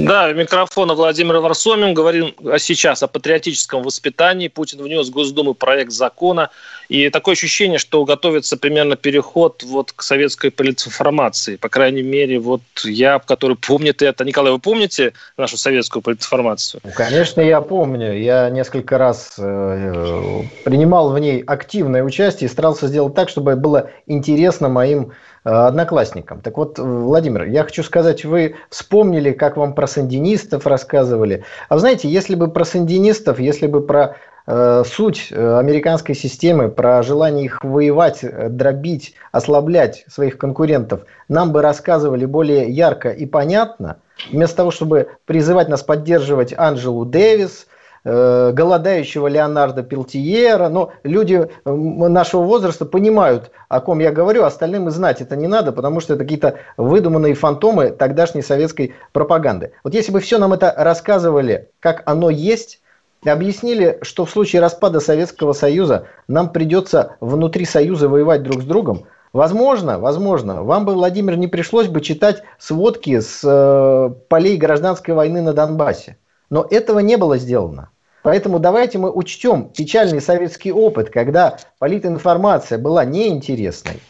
Да, 0.00 0.32
микрофона 0.32 0.94
Владимир 0.94 1.40
Варсомин. 1.40 1.92
Говорим 1.92 2.34
сейчас 2.58 3.02
о 3.02 3.06
патриотическом 3.06 3.82
воспитании. 3.82 4.48
Путин 4.48 4.82
внес 4.82 5.08
в 5.08 5.10
Госдуму 5.10 5.52
проект 5.52 5.92
закона. 5.92 6.48
И 6.88 7.10
такое 7.10 7.34
ощущение, 7.34 7.78
что 7.78 8.02
готовится 8.06 8.56
примерно 8.56 8.96
переход 8.96 9.62
вот 9.62 9.92
к 9.92 10.02
советской 10.02 10.50
политинформации. 10.50 11.56
По 11.56 11.68
крайней 11.68 12.02
мере, 12.02 12.38
вот 12.38 12.62
я, 12.82 13.18
который 13.18 13.56
помнит 13.56 14.00
это. 14.00 14.24
Николай, 14.24 14.52
вы 14.52 14.58
помните 14.58 15.12
нашу 15.36 15.58
советскую 15.58 16.02
политинформацию? 16.02 16.80
Ну, 16.82 16.90
конечно, 16.96 17.42
я 17.42 17.60
помню. 17.60 18.18
Я 18.18 18.48
несколько 18.48 18.96
раз 18.96 19.34
э, 19.36 20.42
принимал 20.64 21.10
в 21.10 21.18
ней 21.18 21.42
активное 21.42 22.02
участие 22.02 22.48
и 22.48 22.52
старался 22.52 22.88
сделать 22.88 23.14
так, 23.14 23.28
чтобы 23.28 23.54
было 23.54 23.90
интересно 24.06 24.70
моим 24.70 25.12
одноклассникам. 25.44 26.40
Так 26.40 26.56
вот, 26.56 26.78
Владимир, 26.78 27.44
я 27.44 27.64
хочу 27.64 27.82
сказать, 27.82 28.24
вы 28.24 28.56
вспомнили, 28.68 29.32
как 29.32 29.56
вам 29.56 29.74
про 29.74 29.86
сандинистов 29.86 30.66
рассказывали. 30.66 31.44
А 31.68 31.78
знаете, 31.78 32.08
если 32.08 32.34
бы 32.34 32.48
про 32.48 32.64
сандинистов, 32.64 33.40
если 33.40 33.66
бы 33.66 33.80
про 33.80 34.16
э, 34.46 34.82
суть 34.86 35.28
э, 35.30 35.58
американской 35.58 36.14
системы, 36.14 36.68
про 36.68 37.02
желание 37.02 37.46
их 37.46 37.64
воевать, 37.64 38.18
э, 38.22 38.48
дробить, 38.50 39.14
ослаблять 39.32 40.04
своих 40.08 40.36
конкурентов, 40.36 41.02
нам 41.28 41.52
бы 41.52 41.62
рассказывали 41.62 42.26
более 42.26 42.68
ярко 42.68 43.10
и 43.10 43.24
понятно, 43.24 43.96
вместо 44.30 44.56
того, 44.56 44.70
чтобы 44.70 45.08
призывать 45.24 45.68
нас 45.68 45.82
поддерживать 45.82 46.52
Анджелу 46.56 47.04
Дэвис, 47.06 47.66
Э, 48.02 48.52
голодающего 48.54 49.26
Леонардо 49.26 49.82
Пелтиера. 49.82 50.70
Но 50.70 50.92
люди 51.02 51.50
нашего 51.66 52.42
возраста 52.44 52.86
понимают, 52.86 53.50
о 53.68 53.80
ком 53.80 53.98
я 53.98 54.10
говорю, 54.10 54.44
остальным 54.44 54.88
и 54.88 54.90
знать 54.90 55.20
это 55.20 55.36
не 55.36 55.46
надо, 55.46 55.70
потому 55.72 56.00
что 56.00 56.14
это 56.14 56.24
какие-то 56.24 56.54
выдуманные 56.78 57.34
фантомы 57.34 57.90
тогдашней 57.90 58.40
советской 58.40 58.94
пропаганды. 59.12 59.72
Вот 59.84 59.92
если 59.92 60.12
бы 60.12 60.20
все 60.20 60.38
нам 60.38 60.54
это 60.54 60.72
рассказывали, 60.78 61.68
как 61.78 62.02
оно 62.06 62.30
есть, 62.30 62.80
объяснили, 63.22 63.98
что 64.00 64.24
в 64.24 64.30
случае 64.30 64.62
распада 64.62 65.00
Советского 65.00 65.52
Союза 65.52 66.06
нам 66.26 66.52
придется 66.52 67.16
внутри 67.20 67.66
Союза 67.66 68.08
воевать 68.08 68.42
друг 68.42 68.62
с 68.62 68.64
другом, 68.64 69.04
Возможно, 69.32 70.00
возможно, 70.00 70.64
вам 70.64 70.84
бы, 70.84 70.94
Владимир, 70.94 71.36
не 71.36 71.46
пришлось 71.46 71.86
бы 71.86 72.00
читать 72.00 72.42
сводки 72.58 73.20
с 73.20 73.42
э, 73.44 74.10
полей 74.28 74.56
гражданской 74.56 75.14
войны 75.14 75.40
на 75.40 75.52
Донбассе. 75.52 76.16
Но 76.50 76.66
этого 76.68 76.98
не 76.98 77.16
было 77.16 77.38
сделано. 77.38 77.90
Поэтому 78.22 78.58
давайте 78.58 78.98
мы 78.98 79.10
учтем 79.10 79.70
печальный 79.70 80.20
советский 80.20 80.72
опыт, 80.72 81.10
когда 81.10 81.58
политинформация 81.78 82.78
была 82.78 83.04
неинтересной. 83.04 84.00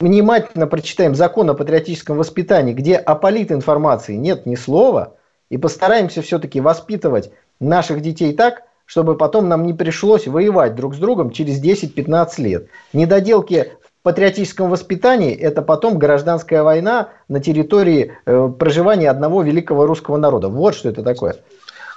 Внимательно 0.00 0.66
прочитаем 0.66 1.14
закон 1.14 1.50
о 1.50 1.54
патриотическом 1.54 2.16
воспитании, 2.16 2.72
где 2.72 2.96
о 2.96 3.14
политинформации 3.14 4.14
нет 4.14 4.46
ни 4.46 4.54
слова, 4.54 5.16
и 5.50 5.58
постараемся 5.58 6.22
все-таки 6.22 6.60
воспитывать 6.60 7.32
наших 7.58 8.00
детей 8.00 8.32
так, 8.32 8.62
чтобы 8.86 9.16
потом 9.16 9.48
нам 9.48 9.66
не 9.66 9.74
пришлось 9.74 10.26
воевать 10.26 10.74
друг 10.74 10.94
с 10.94 10.98
другом 10.98 11.30
через 11.30 11.62
10-15 11.62 12.28
лет. 12.38 12.68
Недоделки 12.92 13.72
в 13.82 14.02
патриотическом 14.02 14.70
воспитании– 14.70 15.34
это 15.36 15.60
потом 15.60 15.98
гражданская 15.98 16.62
война 16.62 17.08
на 17.28 17.40
территории 17.40 18.12
э, 18.24 18.50
проживания 18.58 19.10
одного 19.10 19.42
великого 19.42 19.84
русского 19.84 20.16
народа. 20.16 20.48
Вот 20.48 20.74
что 20.74 20.88
это 20.88 21.02
такое. 21.02 21.36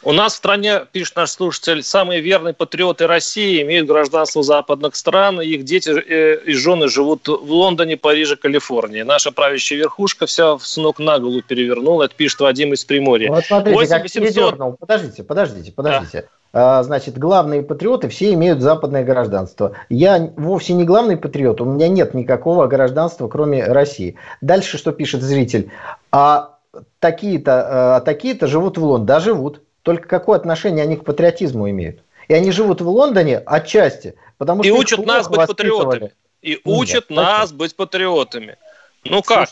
У 0.03 0.13
нас 0.13 0.33
в 0.33 0.37
стране, 0.37 0.81
пишет 0.91 1.15
наш 1.15 1.29
слушатель, 1.29 1.83
самые 1.83 2.21
верные 2.21 2.55
патриоты 2.55 3.05
России 3.05 3.61
имеют 3.61 3.87
гражданство 3.87 4.41
западных 4.41 4.95
стран, 4.95 5.41
их 5.41 5.63
дети 5.63 5.89
э, 5.89 6.39
и 6.43 6.53
жены 6.53 6.87
живут 6.87 7.27
в 7.27 7.51
Лондоне, 7.51 7.97
Париже, 7.97 8.35
Калифорнии. 8.35 9.03
Наша 9.03 9.31
правящая 9.31 9.77
верхушка 9.77 10.25
вся 10.25 10.57
с 10.57 10.77
ног 10.77 10.97
на 10.97 11.19
голову 11.19 11.43
перевернула, 11.43 12.05
это 12.05 12.15
пишет 12.15 12.39
Вадим 12.39 12.73
из 12.73 12.83
Приморья. 12.83 13.29
Вот 13.29 13.45
смотрите, 13.45 13.77
8800... 13.77 14.57
как 14.57 14.77
Подождите, 14.79 15.23
подождите, 15.23 15.71
подождите. 15.71 16.29
Да. 16.51 16.83
Значит, 16.83 17.17
главные 17.17 17.61
патриоты 17.61 18.09
все 18.09 18.33
имеют 18.33 18.59
западное 18.59 19.05
гражданство. 19.05 19.73
Я 19.89 20.33
вовсе 20.35 20.73
не 20.73 20.83
главный 20.83 21.15
патриот, 21.15 21.61
у 21.61 21.65
меня 21.65 21.87
нет 21.87 22.13
никакого 22.13 22.67
гражданства, 22.67 23.27
кроме 23.27 23.63
России. 23.65 24.15
Дальше 24.41 24.77
что 24.77 24.91
пишет 24.91 25.21
зритель? 25.21 25.71
А 26.11 26.57
такие-то, 26.99 27.97
а 27.97 28.01
такие-то 28.01 28.47
живут 28.47 28.77
в 28.77 28.83
Лондоне, 28.83 29.07
да, 29.07 29.19
живут. 29.19 29.61
Только 29.83 30.07
какое 30.07 30.37
отношение 30.37 30.83
они 30.83 30.95
к 30.95 31.03
патриотизму 31.03 31.69
имеют? 31.69 32.01
И 32.27 32.33
они 32.33 32.51
живут 32.51 32.81
в 32.81 32.87
Лондоне 32.87 33.39
отчасти, 33.39 34.15
потому 34.37 34.63
что... 34.63 34.73
И 34.73 34.77
учат 34.77 35.05
нас 35.05 35.27
быть 35.27 35.47
патриотами. 35.47 36.13
И 36.41 36.59
учат 36.63 37.09
Нет, 37.09 37.17
нас 37.17 37.51
быть 37.51 37.75
патриотами. 37.75 38.57
Ну 39.03 39.21
как? 39.21 39.49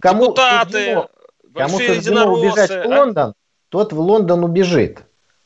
Кому 0.00 0.26
Депутаты, 0.26 0.72
суждено, 0.72 1.08
кому 1.54 1.78
суждено 1.78 2.32
убежать 2.32 2.70
в 2.70 2.84
а? 2.84 2.86
Лондон, 2.86 3.30
а? 3.30 3.34
тот 3.70 3.92
в 3.92 4.00
Лондон 4.00 4.44
убежит. 4.44 5.02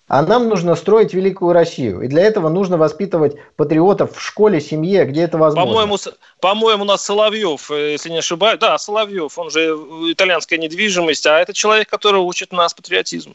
А 0.09 0.23
нам 0.23 0.49
нужно 0.49 0.77
строить 0.77 1.15
великую 1.15 1.53
Россию. 1.53 2.03
И 2.03 2.09
для 2.09 2.23
этого 2.23 2.49
нужно 2.49 2.77
воспитывать 2.77 3.37
патриотов 3.57 4.17
в 4.17 4.21
школе, 4.21 4.61
семье, 4.61 5.05
где 5.05 5.23
это 5.23 5.37
возможно. 5.37 5.67
По-моему, 5.67 5.97
по-моему, 6.41 6.83
у 6.83 6.87
нас 6.87 7.05
Соловьев, 7.05 7.71
э, 7.73 7.93
если 7.93 8.11
не 8.11 8.19
ошибаюсь. 8.19 8.61
Да, 8.61 8.79
Соловьев, 8.79 9.37
он 9.37 9.51
же 9.51 9.71
итальянская 10.12 10.61
недвижимость, 10.61 11.27
а 11.27 11.41
это 11.41 11.53
человек, 11.53 11.89
который 11.89 12.21
учит 12.21 12.53
нас 12.53 12.73
патриотизму. 12.73 13.35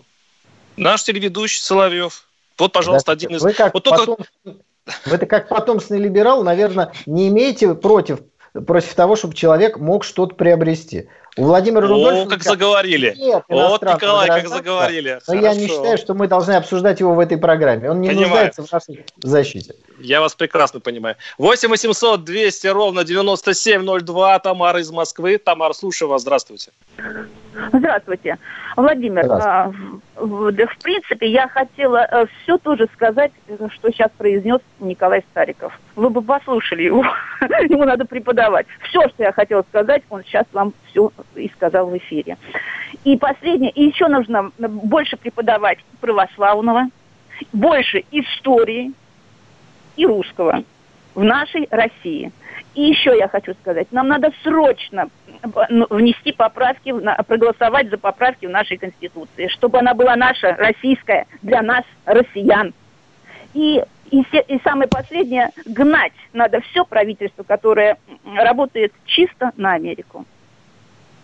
Наш 0.82 1.04
телеведущий 1.04 1.62
Соловьев. 1.62 2.24
Вот, 2.58 2.72
пожалуйста, 2.72 3.12
да, 3.12 3.14
один 3.14 3.36
из... 3.36 3.44
Вы 3.44 3.54
как, 3.54 3.72
вот 3.76 3.84
потом... 3.84 4.18
только... 4.18 4.26
вы 5.06 5.18
как 5.20 5.48
потомственный 5.48 6.02
либерал, 6.02 6.44
наверное, 6.44 6.92
не 7.06 7.28
имеете 7.28 7.76
против, 7.76 8.22
против 8.66 8.96
того, 8.96 9.16
чтобы 9.16 9.36
человек 9.36 9.78
мог 9.78 10.04
что-то 10.04 10.34
приобрести. 10.34 11.08
У 11.38 11.46
Владимира 11.46 11.88
Рудольфовича... 11.88 12.28
О, 12.28 12.30
как 12.30 12.44
заговорили. 12.44 13.16
Нет 13.18 13.44
вот, 13.48 13.82
Николай, 13.82 14.28
как 14.28 14.48
заговорили. 14.48 15.20
Но 15.28 15.34
Хорошо. 15.34 15.46
я 15.46 15.56
не 15.56 15.68
считаю, 15.68 15.98
что 15.98 16.14
мы 16.14 16.28
должны 16.28 16.54
обсуждать 16.54 17.00
его 17.00 17.14
в 17.14 17.20
этой 17.20 17.38
программе. 17.38 17.90
Он 17.90 18.02
не 18.02 18.10
Понимаю. 18.10 18.30
нуждается 18.30 18.64
в 18.64 18.72
нашей 18.72 19.06
защите. 19.24 19.76
Я 20.00 20.20
вас 20.20 20.36
прекрасно 20.36 20.80
понимаю. 20.80 21.16
8 21.38 21.70
800 21.70 22.24
200 22.26 22.68
ровно 22.68 23.04
9702. 23.06 24.40
Тамара 24.40 24.80
из 24.80 24.92
Москвы. 24.92 25.38
Тамара, 25.38 25.74
слушаю 25.74 26.10
вас. 26.10 26.24
Здравствуйте. 26.24 26.72
Здравствуйте. 27.72 28.38
Владимир, 28.76 29.26
Здравствуйте. 29.26 29.50
А, 29.50 29.72
в 30.16 30.84
принципе, 30.84 31.32
я 31.32 31.48
хотела 31.48 32.08
э, 32.10 32.26
все 32.44 32.58
тоже 32.58 32.88
сказать, 32.94 33.32
что 33.74 33.92
сейчас 33.92 34.12
произнес 34.18 34.60
Николай 34.80 35.24
Стариков. 35.32 35.78
Вы 35.96 36.10
бы 36.10 36.22
послушали 36.22 36.84
его. 36.84 37.04
Ему 37.42 37.86
надо 37.86 38.06
преподавать. 38.06 38.66
Все, 38.90 39.08
что 39.10 39.24
я 39.24 39.32
хотела 39.32 39.64
сказать, 39.70 40.04
он 40.10 40.24
сейчас 40.24 40.46
вам 40.54 40.74
все 40.92 41.12
и 41.36 41.50
сказал 41.50 41.88
в 41.88 41.98
эфире. 41.98 42.38
И 43.04 43.18
последнее, 43.18 43.72
и 43.72 43.86
еще 43.86 44.08
нужно 44.08 44.52
больше 44.58 45.18
преподавать 45.18 45.80
православного, 46.00 46.88
больше 47.54 48.04
истории 48.12 48.92
и 49.96 50.06
русского 50.06 50.64
в 51.16 51.24
нашей 51.24 51.68
России. 51.72 52.32
И 52.74 52.84
еще 52.84 53.18
я 53.18 53.28
хочу 53.28 53.54
сказать, 53.56 53.92
нам 53.92 54.08
надо 54.08 54.32
срочно 54.44 55.10
ну, 55.70 55.88
внести 55.90 56.32
поправки, 56.32 56.94
проголосовать 57.28 57.90
за 57.90 57.98
поправки 57.98 58.46
в 58.46 58.50
нашей 58.50 58.78
Конституции, 58.78 59.48
чтобы 59.48 59.80
она 59.80 59.94
была 59.94 60.16
наша, 60.16 60.56
российская, 60.56 61.26
для 61.42 61.62
нас, 61.62 61.84
россиян. 62.06 62.74
И, 63.54 63.84
и, 64.10 64.22
и 64.22 64.62
самое 64.64 64.88
последнее, 64.88 65.50
гнать 65.66 66.14
надо 66.32 66.62
все 66.62 66.86
правительство, 66.86 67.44
которое 67.44 67.98
работает 68.36 68.94
чисто 69.06 69.52
на 69.58 69.74
Америку. 69.74 70.26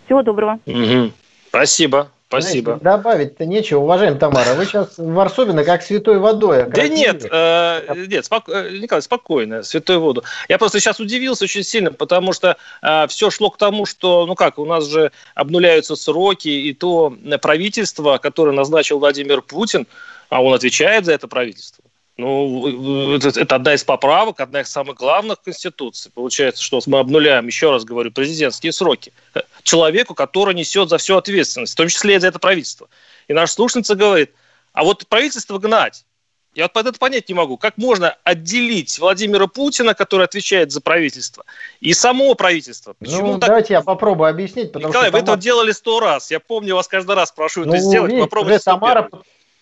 Всего 0.08 0.22
доброго. 0.22 0.58
Угу. 0.64 1.12
Спасибо. 1.50 2.08
Спасибо. 2.28 2.78
Знаете, 2.80 2.84
добавить-то 2.84 3.44
нечего, 3.44 3.80
уважаемая 3.80 4.18
Тамара. 4.18 4.54
Вы 4.54 4.64
сейчас 4.64 4.96
в 4.96 5.12
Варсобина 5.12 5.64
как 5.64 5.82
святой 5.82 6.18
водой. 6.18 6.64
Да 6.66 6.88
нет, 6.88 7.26
э, 7.30 8.04
нет, 8.06 8.24
спок... 8.24 8.48
Э, 8.48 8.70
Николай, 8.70 9.02
спокойно, 9.02 9.62
святой 9.62 9.98
воду. 9.98 10.24
Я 10.48 10.56
просто 10.56 10.80
сейчас 10.80 10.98
удивился 10.98 11.44
очень 11.44 11.62
сильно, 11.62 11.92
потому 11.92 12.32
что 12.32 12.56
э, 12.80 13.06
все 13.08 13.28
шло 13.28 13.50
к 13.50 13.58
тому, 13.58 13.84
что, 13.84 14.24
ну 14.24 14.34
как, 14.34 14.58
у 14.58 14.64
нас 14.64 14.86
же 14.86 15.12
обнуляются 15.34 15.94
сроки, 15.94 16.48
и 16.48 16.72
то 16.72 17.14
правительство, 17.42 18.16
которое 18.16 18.52
назначил 18.52 18.98
Владимир 18.98 19.42
Путин, 19.42 19.86
а 20.30 20.42
он 20.42 20.54
отвечает 20.54 21.04
за 21.04 21.12
это 21.12 21.28
правительство, 21.28 21.84
ну, 22.18 23.14
это, 23.14 23.28
это 23.28 23.54
одна 23.54 23.74
из 23.74 23.84
поправок, 23.84 24.40
одна 24.40 24.62
из 24.62 24.68
самых 24.68 24.96
главных 24.96 25.38
в 25.38 25.42
Конституции. 25.42 26.10
Получается, 26.12 26.62
что 26.62 26.80
мы 26.86 26.98
обнуляем, 26.98 27.46
еще 27.46 27.70
раз 27.70 27.84
говорю, 27.84 28.10
президентские 28.10 28.72
сроки 28.72 29.12
человеку, 29.62 30.14
который 30.14 30.54
несет 30.54 30.88
за 30.88 30.98
всю 30.98 31.16
ответственность, 31.16 31.74
в 31.74 31.76
том 31.76 31.88
числе 31.88 32.16
и 32.16 32.18
за 32.18 32.28
это 32.28 32.40
правительство. 32.40 32.88
И 33.28 33.32
наша 33.32 33.52
слушница 33.52 33.94
говорит, 33.94 34.32
а 34.72 34.82
вот 34.82 35.06
правительство 35.06 35.58
гнать. 35.58 36.04
Я 36.54 36.64
вот 36.64 36.72
под 36.72 36.86
это 36.88 36.98
понять 36.98 37.28
не 37.28 37.34
могу. 37.34 37.56
Как 37.56 37.76
можно 37.76 38.16
отделить 38.24 38.98
Владимира 38.98 39.46
Путина, 39.46 39.94
который 39.94 40.24
отвечает 40.24 40.72
за 40.72 40.80
правительство, 40.80 41.44
и 41.80 41.92
само 41.92 42.34
правительство? 42.34 42.94
Почему 42.98 43.34
ну, 43.34 43.38
так? 43.38 43.48
давайте 43.48 43.74
я 43.74 43.80
попробую 43.80 44.28
объяснить. 44.28 44.72
Потому 44.72 44.88
Николай, 44.88 45.08
что 45.08 45.18
вы 45.18 45.20
Тамара... 45.20 45.36
это 45.36 45.42
делали 45.44 45.70
сто 45.70 46.00
раз. 46.00 46.32
Я 46.32 46.40
помню, 46.40 46.74
вас 46.74 46.88
каждый 46.88 47.14
раз 47.14 47.30
прошу 47.30 47.64
ну, 47.64 47.74
это 47.74 47.82
сделать. 47.82 48.10
Видите, 48.10 48.24
Попробуйте 48.24 48.58
Тамара, 48.58 49.08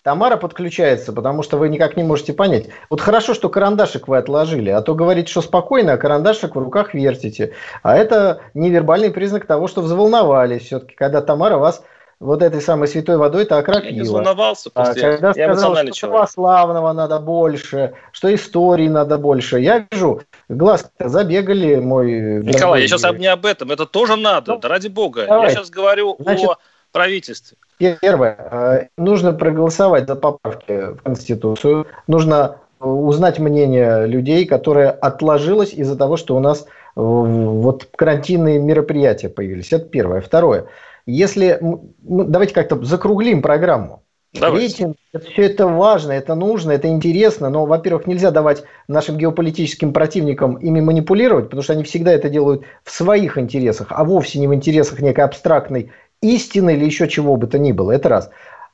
Тамара 0.07 0.37
подключается, 0.37 1.11
потому 1.11 1.43
что 1.43 1.57
вы 1.57 1.67
никак 1.67 1.97
не 1.97 2.03
можете 2.03 2.31
понять. 2.31 2.67
Вот 2.89 3.01
хорошо, 3.01 3.33
что 3.33 3.49
карандашик 3.49 4.07
вы 4.07 4.15
отложили, 4.15 4.69
а 4.69 4.81
то 4.81 4.95
говорите, 4.95 5.29
что 5.29 5.41
спокойно, 5.41 5.91
а 5.91 5.97
карандашик 5.97 6.55
в 6.55 6.59
руках 6.59 6.93
вертите. 6.93 7.51
А 7.83 7.97
это 7.97 8.39
невербальный 8.53 9.11
признак 9.11 9.45
того, 9.45 9.67
что 9.67 9.81
взволновались 9.81 10.61
все-таки, 10.61 10.95
когда 10.95 11.19
Тамара 11.19 11.57
вас 11.57 11.83
вот 12.21 12.41
этой 12.41 12.61
самой 12.61 12.87
святой 12.87 13.17
водой 13.17 13.43
это 13.43 13.57
окропила. 13.57 13.89
Я 13.89 14.01
не 14.01 14.07
волновался, 14.07 14.69
а, 14.75 14.93
когда 14.93 15.33
я 15.35 15.53
сказал, 15.53 15.75
что 15.75 15.91
человек. 15.91 15.99
православного 15.99 16.93
надо 16.93 17.19
больше, 17.19 17.93
что 18.13 18.33
истории 18.33 18.87
надо 18.87 19.17
больше. 19.17 19.59
Я 19.59 19.87
вижу, 19.91 20.21
глаз 20.47 20.89
забегали 20.99 21.75
мой... 21.75 22.43
Николай, 22.43 22.83
я 22.83 22.87
сейчас 22.87 23.03
не 23.17 23.27
об 23.27 23.45
этом, 23.45 23.71
это 23.73 23.85
тоже 23.85 24.15
надо, 24.15 24.53
ну, 24.53 24.59
да 24.59 24.69
ради 24.69 24.87
бога. 24.87 25.25
Давай. 25.27 25.49
Я 25.49 25.55
сейчас 25.55 25.69
говорю 25.69 26.15
Значит, 26.17 26.47
о 26.47 26.57
правительстве. 26.93 27.57
Первое, 27.77 28.37
э, 28.51 28.87
нужно 28.97 29.33
проголосовать 29.33 30.07
за 30.07 30.15
поправки 30.15 30.95
в 30.95 31.03
Конституцию, 31.03 31.85
нужно 32.07 32.57
узнать 32.79 33.39
мнение 33.39 34.07
людей, 34.07 34.45
которое 34.45 34.89
отложилось 34.89 35.73
из-за 35.73 35.95
того, 35.95 36.17
что 36.17 36.35
у 36.35 36.39
нас 36.39 36.61
э, 36.61 36.65
вот 36.95 37.87
карантинные 37.95 38.59
мероприятия 38.59 39.29
появились. 39.29 39.71
Это 39.71 39.85
первое. 39.85 40.21
Второе. 40.21 40.65
Если 41.05 41.59
давайте 42.01 42.53
как-то 42.53 42.83
закруглим 42.83 43.41
программу. 43.41 44.03
Давайте. 44.33 44.83
Рейтинг, 44.83 44.97
это, 45.13 45.25
все 45.25 45.43
это 45.43 45.67
важно, 45.67 46.11
это 46.11 46.35
нужно, 46.35 46.71
это 46.71 46.87
интересно, 46.89 47.49
но, 47.49 47.65
во-первых, 47.65 48.07
нельзя 48.07 48.29
давать 48.29 48.63
нашим 48.87 49.17
геополитическим 49.17 49.93
противникам 49.93 50.57
ими 50.57 50.81
манипулировать, 50.81 51.45
потому 51.45 51.63
что 51.63 51.73
они 51.73 51.83
всегда 51.83 52.11
это 52.11 52.29
делают 52.29 52.63
в 52.83 52.91
своих 52.91 53.37
интересах, 53.37 53.87
а 53.89 54.03
вовсе 54.03 54.39
не 54.39 54.47
в 54.47 54.53
интересах 54.53 54.99
некой 54.99 55.23
абстрактной 55.23 55.91
истины 56.21 56.73
или 56.73 56.85
еще 56.85 57.07
чего 57.07 57.35
бы 57.35 57.47
то 57.47 57.59
ни 57.59 57.71
было. 57.71 57.91
Это 57.91 58.09
раз. 58.09 58.29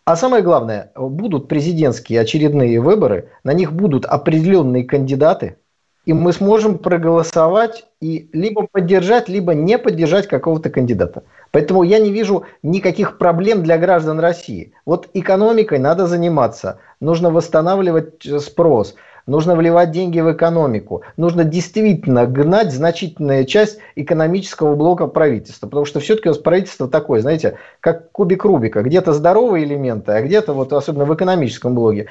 А 0.05 0.15
самое 0.15 0.43
главное, 0.43 0.91
будут 0.95 1.47
президентские 1.47 2.19
очередные 2.19 2.81
выборы, 2.81 3.29
на 3.43 3.53
них 3.53 3.71
будут 3.71 4.05
определенные 4.05 4.83
кандидаты, 4.83 5.57
и 6.05 6.11
мы 6.11 6.33
сможем 6.33 6.77
проголосовать 6.77 7.85
и 8.01 8.29
либо 8.33 8.67
поддержать, 8.69 9.29
либо 9.29 9.53
не 9.53 9.77
поддержать 9.77 10.27
какого-то 10.27 10.69
кандидата. 10.69 11.23
Поэтому 11.51 11.83
я 11.83 11.99
не 11.99 12.11
вижу 12.11 12.43
никаких 12.63 13.17
проблем 13.17 13.63
для 13.63 13.77
граждан 13.77 14.19
России. 14.19 14.73
Вот 14.85 15.07
экономикой 15.13 15.79
надо 15.79 16.07
заниматься, 16.07 16.79
нужно 16.99 17.31
восстанавливать 17.31 18.21
спрос– 18.41 18.95
нужно 19.25 19.55
вливать 19.55 19.91
деньги 19.91 20.19
в 20.19 20.31
экономику, 20.31 21.03
нужно 21.17 21.43
действительно 21.43 22.25
гнать 22.25 22.71
значительная 22.71 23.45
часть 23.45 23.79
экономического 23.95 24.75
блока 24.75 25.07
правительства, 25.07 25.67
потому 25.67 25.85
что 25.85 25.99
все-таки 25.99 26.29
у 26.29 26.31
нас 26.31 26.39
правительство 26.39 26.87
такое, 26.87 27.21
знаете, 27.21 27.57
как 27.79 28.11
кубик 28.11 28.45
Рубика, 28.45 28.81
где-то 28.81 29.13
здоровые 29.13 29.65
элементы, 29.65 30.11
а 30.11 30.21
где-то 30.21 30.53
вот 30.53 30.73
особенно 30.73 31.05
в 31.05 31.13
экономическом 31.13 31.75
блоке 31.75 32.07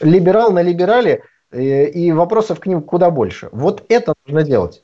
либерал 0.00 0.52
на 0.52 0.62
либерале 0.62 1.22
э, 1.50 1.86
и 1.86 2.12
вопросов 2.12 2.60
к 2.60 2.66
ним 2.66 2.82
куда 2.82 3.10
больше. 3.10 3.48
Вот 3.52 3.84
это 3.88 4.14
нужно 4.26 4.42
делать. 4.42 4.82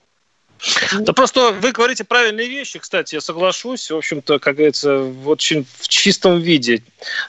Да 1.01 1.13
просто 1.13 1.53
вы 1.53 1.73
говорите 1.73 2.05
правильные 2.05 2.49
вещи, 2.49 2.79
кстати, 2.79 3.15
я 3.15 3.21
соглашусь, 3.21 3.91
в 3.91 3.97
общем-то, 3.97 4.39
как 4.39 4.57
говорится, 4.57 4.99
в 4.99 5.29
очень 5.29 5.67
в 5.79 5.89
чистом 5.89 6.41
виде. 6.41 6.83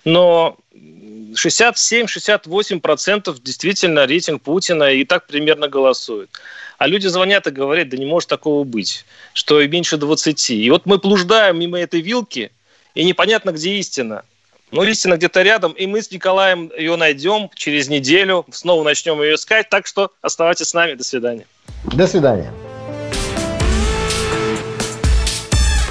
Но 0.05 0.57
67-68% 0.73 3.37
действительно 3.41 4.05
рейтинг 4.05 4.41
Путина 4.41 4.91
и 4.91 5.05
так 5.05 5.27
примерно 5.27 5.67
голосуют. 5.67 6.29
А 6.77 6.87
люди 6.87 7.07
звонят 7.07 7.47
и 7.47 7.51
говорят, 7.51 7.89
да 7.89 7.97
не 7.97 8.05
может 8.05 8.29
такого 8.29 8.63
быть, 8.63 9.05
что 9.33 9.59
и 9.61 9.67
меньше 9.67 9.97
20. 9.97 10.51
И 10.51 10.69
вот 10.69 10.85
мы 10.85 10.97
блуждаем 10.97 11.59
мимо 11.59 11.79
этой 11.79 12.01
вилки, 12.01 12.51
и 12.93 13.03
непонятно, 13.03 13.51
где 13.51 13.75
истина. 13.75 14.23
Но 14.71 14.83
истина 14.83 15.15
где-то 15.15 15.43
рядом, 15.43 15.71
и 15.71 15.87
мы 15.87 16.01
с 16.01 16.11
Николаем 16.11 16.69
ее 16.77 16.97
найдем 16.97 17.49
через 17.55 17.87
неделю, 17.87 18.45
снова 18.51 18.83
начнем 18.83 19.21
ее 19.21 19.35
искать. 19.35 19.69
Так 19.69 19.87
что 19.87 20.11
оставайтесь 20.21 20.67
с 20.67 20.73
нами. 20.73 20.95
До 20.95 21.03
свидания. 21.03 21.45
До 21.93 22.05
свидания. 22.05 22.51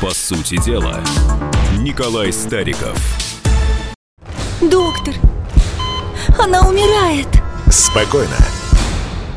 По 0.06 0.14
сути 0.14 0.56
дела, 0.64 1.02
Николай 1.78 2.32
Стариков. 2.32 2.96
Доктор, 4.60 5.14
она 6.38 6.60
умирает. 6.68 7.26
Спокойно. 7.72 8.36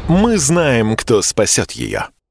Мы 0.08 0.38
знаем, 0.38 0.95
кто 0.95 1.23
спасет 1.23 1.71
ее. 1.71 2.10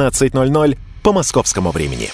17.00 0.00 0.76
по 1.02 1.12
московскому 1.12 1.70
времени. 1.70 2.10